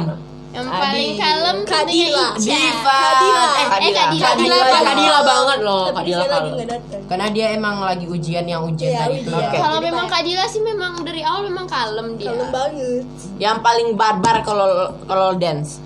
Yang 0.52 0.68
Adi. 0.68 0.80
paling 0.84 1.10
kalem 1.16 1.56
Kadila. 1.64 2.26
Diva. 2.36 2.98
Kadila. 3.00 3.44
Eh, 3.48 3.66
Kadila. 3.66 4.02
Kadila. 4.04 4.28
Kadila, 4.28 4.56
Kadila. 4.60 4.80
Kadila 4.84 5.18
banget 5.24 5.58
loh. 5.64 5.84
Tapi 5.88 6.10
Kadila 6.12 6.64
datang. 6.68 7.02
Karena 7.08 7.26
dia 7.28 7.46
emang 7.52 7.76
lagi 7.80 8.06
ujian 8.08 8.44
yang 8.44 8.62
ujian 8.68 8.88
Iya, 8.92 9.00
tadi 9.04 9.16
ujian. 9.24 9.36
Oke. 9.36 9.56
Kalau 9.60 9.78
Jadi 9.80 9.88
memang 9.88 10.06
Kadila 10.12 10.44
sih 10.48 10.60
memang 10.60 10.92
dari 11.04 11.20
awal 11.24 11.40
memang 11.48 11.66
kalem 11.68 12.06
dia. 12.20 12.32
Kalem 12.32 12.48
banget. 12.52 13.04
Yang 13.40 13.56
paling 13.64 13.88
barbar 13.96 14.36
kalau 14.44 14.68
kalau 15.08 15.28
dance. 15.36 15.80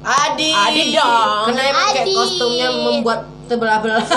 Adi. 0.00 0.50
Adi 0.50 0.82
dong. 0.92 1.44
Karena 1.48 1.62
emang 1.66 1.86
kayak 1.92 2.06
Adi. 2.06 2.14
kostumnya 2.14 2.68
membuat 2.70 3.20
terbelah-belah. 3.46 4.04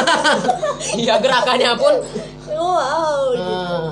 Iya 0.94 1.16
gerakannya 1.16 1.80
pun. 1.80 1.96
Wow. 2.46 3.24
Hmm. 3.34 3.90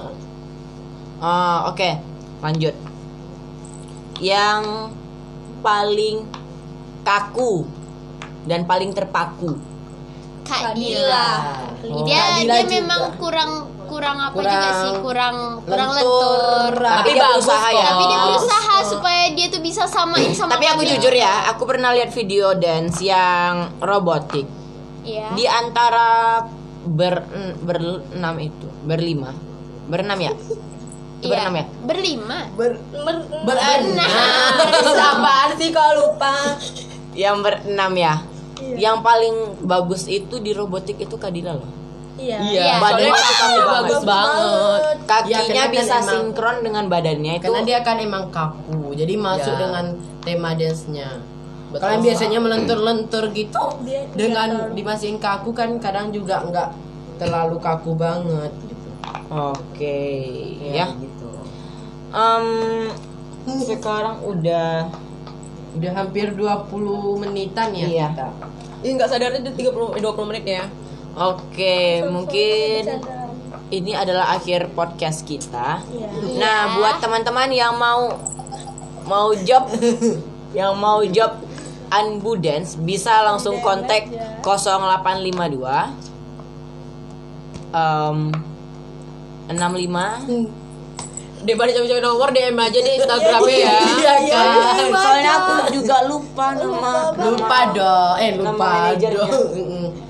Oh, 1.18 1.58
oke. 1.72 1.90
Lanjut. 2.42 2.76
Yang 4.20 4.92
paling 5.62 6.28
kaku 7.02 7.64
dan 8.44 8.68
paling 8.68 8.92
terpaku. 8.92 9.56
Kadila. 10.44 11.30
Oh, 11.80 12.04
Dia 12.04 12.22
Kadila 12.36 12.44
dia 12.44 12.60
juga. 12.60 12.74
memang 12.76 13.02
kurang 13.16 13.52
kurang 13.92 14.18
apa 14.18 14.32
Kurang 14.34 14.56
juga 14.56 14.70
sih 14.72 14.94
kurang 15.04 15.36
kurang 15.68 15.90
lentur. 15.92 16.24
lentur. 16.24 16.74
Tapi 16.80 16.96
Tapi 16.96 17.10
dia 17.12 17.22
bagus 17.22 17.36
berusaha 17.44 17.68
ya. 17.70 17.84
Tapi 17.84 18.04
dia 18.08 18.20
berusaha 18.24 18.76
supaya 18.88 19.24
dia 19.36 19.48
tuh 19.52 19.62
bisa 19.62 19.84
samain 19.86 20.32
sama 20.32 20.56
Tapi 20.56 20.66
aku 20.66 20.82
kami. 20.82 20.92
jujur 20.96 21.12
ya, 21.12 21.52
aku 21.52 21.64
pernah 21.68 21.92
lihat 21.92 22.10
video 22.10 22.56
dance 22.56 23.04
yang 23.04 23.76
robotik. 23.78 24.48
Iya. 25.04 25.36
Di 25.36 25.46
antara 25.46 26.40
ber 26.82 27.28
berenam 27.60 28.36
itu, 28.40 28.68
berlima. 28.82 29.36
Berenam 29.86 30.18
ya? 30.18 30.32
Iya. 31.20 31.28
berenam 31.28 31.54
ya? 31.54 31.66
Berlima. 31.84 32.38
Ber, 32.56 32.72
mer, 32.96 33.18
Berenam. 33.44 34.10
Apaan 35.12 35.52
sih 35.54 35.70
kok 35.70 35.86
lupa? 35.94 36.34
Yang 37.12 37.38
berenam 37.44 37.92
ya. 37.94 38.14
Iya. 38.58 38.76
Yang 38.78 38.98
paling 39.02 39.36
bagus 39.62 40.06
itu 40.06 40.38
di 40.38 40.54
robotik 40.54 40.98
itu 40.98 41.18
Kadila 41.18 41.54
loh. 41.54 41.81
Iya. 42.22 42.38
Iya. 42.40 42.74
Badannya 42.78 43.10
Soalnya 43.10 43.26
kakinya 43.26 43.58
banget. 43.58 43.74
bagus 43.82 44.02
banget. 44.04 44.82
Kakinya 45.04 45.42
Ya, 45.50 45.64
kan 45.64 45.70
bisa 45.72 45.96
emang- 45.96 46.10
sinkron 46.12 46.58
dengan 46.62 46.84
badannya 46.88 47.34
itu. 47.34 47.44
Karena 47.44 47.62
dia 47.64 47.80
kan 47.82 47.98
emang 47.98 48.24
kaku. 48.30 48.82
Jadi 48.94 49.14
masuk 49.18 49.54
Ya. 49.54 49.60
dengan 49.60 49.86
tema 50.22 50.50
dance-nya. 50.54 51.10
Yang 51.72 52.02
biasanya 52.04 52.40
melentur-lentur 52.40 53.32
gitu 53.32 53.64
Dia 53.82 54.04
dengan 54.12 54.76
dimasukin 54.76 55.18
kaku 55.18 55.50
kan 55.52 55.80
kadang 55.80 56.12
juga 56.12 56.44
nggak 56.44 56.70
terlalu 57.18 57.58
kaku 57.58 57.96
banget 57.96 58.52
gitu. 58.62 58.90
Oke, 59.32 60.04
ya. 60.62 60.92
gitu. 60.94 61.32
Em, 62.12 62.46
sekarang 63.64 64.20
udah 64.22 64.92
Udah 65.72 65.92
hampir 65.96 66.36
20 66.36 66.68
menitan 67.16 67.72
ya 67.72 67.88
Iya. 67.88 68.08
kita. 68.12 68.28
Ih 68.84 68.92
nggak 68.92 69.08
sadarnya 69.08 69.40
udah 69.40 69.56
30 69.56 69.96
eh, 69.96 70.02
20 70.04 70.28
menit 70.28 70.44
ya. 70.44 70.64
Oke, 71.12 72.08
mungkin 72.08 73.04
ini 73.72 73.92
adalah 73.96 74.36
akhir 74.36 74.72
podcast 74.76 75.28
kita. 75.28 75.84
Iya. 75.84 76.08
Nah, 76.40 76.60
buat 76.80 77.04
teman-teman 77.04 77.52
yang 77.52 77.76
mau 77.76 78.16
mau 79.08 79.36
job 79.44 79.68
yang 80.58 80.76
mau 80.80 81.04
job 81.08 81.36
Unbudance 81.92 82.80
bisa 82.80 83.20
langsung 83.28 83.60
kontak 83.60 84.08
0852 84.40 85.60
um, 87.76 88.32
65 89.52 90.48
Daripada 91.42 91.74
coba-coba 91.74 92.02
nomor 92.06 92.30
DM 92.30 92.54
aja 92.54 92.80
di 92.86 92.92
Instagramnya 93.02 93.58
ya. 93.58 93.74
Iya 93.98 94.14
kan. 94.30 94.48
soalnya 94.94 95.32
aku 95.42 95.54
juga 95.74 95.98
lupa 96.06 96.54
nama 96.54 96.94
Lupa 97.18 97.60
dong. 97.74 98.14
Eh 98.22 98.32
lupa 98.38 98.94
dong. 98.94 99.30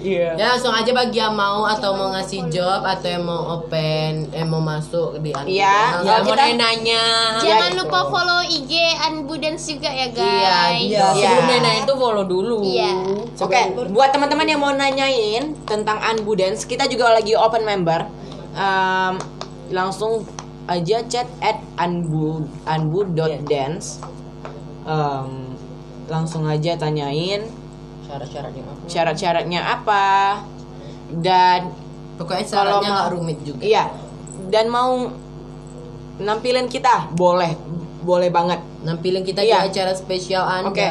Iya. 0.02 0.34
Ya 0.34 0.46
langsung 0.52 0.74
aja 0.74 0.92
bagi 0.92 1.16
yang 1.16 1.32
mau 1.32 1.64
atau 1.64 1.94
mau 1.94 2.10
ngasih 2.10 2.50
job 2.50 2.82
atau 2.82 3.08
yang 3.08 3.22
mau 3.22 3.56
open, 3.56 4.28
eh 4.30 4.42
mau 4.42 4.58
masuk 4.58 5.22
di 5.22 5.30
Unbudance. 5.30 5.54
Iya. 5.54 5.78
Ya, 6.02 6.02
Kalau 6.02 6.22
mau 6.22 6.34
kita- 6.34 6.58
nanya. 6.58 7.04
Jangan 7.38 7.70
gitu. 7.70 7.80
lupa 7.80 8.00
follow 8.08 8.42
IG 8.44 8.72
Unbudance 9.08 9.64
juga 9.68 9.90
ya 9.90 10.08
guys. 10.10 10.82
Iya, 10.84 11.06
Iya. 11.14 11.30
Sebelum 11.32 11.46
nanya 11.48 11.72
itu 11.80 11.94
follow 11.94 12.26
dulu. 12.26 12.60
Iya. 12.62 12.92
Oke, 13.38 13.62
buat 13.88 14.10
teman-teman 14.10 14.46
yang 14.46 14.60
mau 14.60 14.74
nanyain 14.74 15.54
tentang 15.64 16.02
Unbudance, 16.02 16.66
kita 16.66 16.86
juga 16.86 17.14
lagi 17.14 17.32
open 17.32 17.62
member. 17.62 18.10
Em, 18.52 19.16
langsung 19.70 20.26
aja 20.66 21.00
chat 21.06 21.28
at 21.40 21.62
unbu 21.78 22.44
unbu.dance. 22.66 24.02
Em, 24.82 25.30
langsung 26.08 26.44
aja 26.44 26.76
tanyain 26.76 27.46
Syarat-syaratnya 28.12 28.62
apa? 28.62 28.84
syarat-syaratnya 28.86 29.62
apa 29.64 30.06
dan 31.14 31.60
Pokoknya 32.14 32.44
syaratnya 32.44 32.90
nggak 32.92 33.10
rumit 33.10 33.40
juga. 33.42 33.62
iya 33.62 33.88
dan 34.46 34.68
mau 34.68 35.08
nampilin 36.18 36.68
kita 36.68 37.10
boleh 37.12 37.56
boleh 38.02 38.30
banget 38.30 38.60
Nampilin 38.82 39.22
kita 39.22 39.40
Iya. 39.40 39.62
di 39.62 39.70
acara 39.70 39.94
spesial 39.94 40.42
Anda. 40.42 40.68
Oke. 40.68 40.82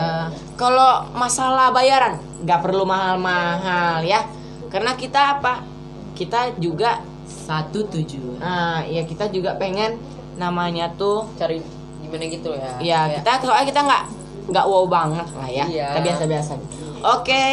Kalau 0.55 1.11
masalah 1.11 1.69
bayaran 1.71 2.15
nggak 2.41 2.61
perlu 2.61 2.87
mahal-mahal 2.87 3.99
ya. 4.01 4.23
Karena 4.71 4.95
kita 4.95 5.37
apa? 5.37 5.67
Kita 6.15 6.55
juga 6.55 7.03
Satu 7.27 7.83
tujuh. 7.85 8.39
nah, 8.39 8.79
ya 8.83 9.03
kita 9.03 9.27
juga 9.27 9.55
pengen 9.55 9.99
namanya 10.37 10.87
tuh 10.93 11.27
Cari 11.35 11.59
gimana 12.01 12.25
gitu 12.25 12.55
ya. 12.55 12.79
ya 12.79 12.99
Kayak- 13.11 13.11
kita 13.19 13.31
soalnya 13.43 13.67
kita 13.67 13.81
nggak 13.83 14.03
nggak 14.47 14.65
wow 14.65 14.85
banget 14.87 15.27
lah 15.33 15.49
ya. 15.49 15.65
Iya. 15.67 15.87
Kita 15.91 16.01
biasa-biasa. 16.07 16.53
Oke. 17.01 17.47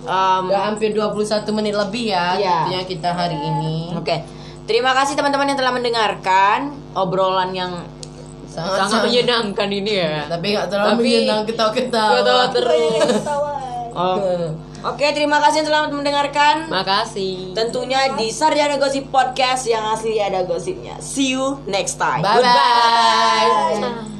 Em, 0.00 0.42
Udah 0.48 0.62
hampir 0.66 0.90
21 0.90 1.52
menit 1.52 1.76
lebih 1.76 2.08
ya 2.08 2.34
Iya. 2.34 2.56
tentunya 2.64 2.82
kita 2.88 3.08
hari 3.10 3.36
ini. 3.36 3.92
Oke. 3.94 4.24
Terima 4.64 4.94
kasih 4.94 5.14
teman-teman 5.14 5.44
yang 5.46 5.58
telah 5.58 5.74
mendengarkan 5.74 6.58
obrolan 6.94 7.50
yang 7.50 7.72
Sangat, 8.46 8.90
sangat 8.90 9.00
menyenangkan 9.06 9.68
ini 9.68 9.92
ya. 9.94 10.26
Tapi 10.26 10.46
nggak 10.50 10.66
terlalu 10.68 10.90
Tapi- 10.90 11.04
menyenang 11.04 11.42
ketawa-ketawa. 11.44 12.16
Ketawa 12.18 12.44
terus. 12.50 13.10
oh. 13.94 14.18
Oke, 14.80 15.12
terima 15.12 15.36
kasih 15.38 15.60
yang 15.60 15.68
telah 15.68 15.82
mendengarkan. 15.86 16.64
Makasih. 16.66 17.52
Tentunya 17.52 18.16
di 18.16 18.32
Sarjana 18.32 18.80
Gosip 18.80 19.12
Podcast 19.12 19.68
yang 19.68 19.84
asli 19.86 20.16
ada 20.16 20.40
gosipnya. 20.42 20.96
See 20.98 21.36
you 21.36 21.60
next 21.68 22.00
time. 22.00 22.24
Bye 22.24 22.40
bye. 22.40 23.76
Ah. 23.76 24.19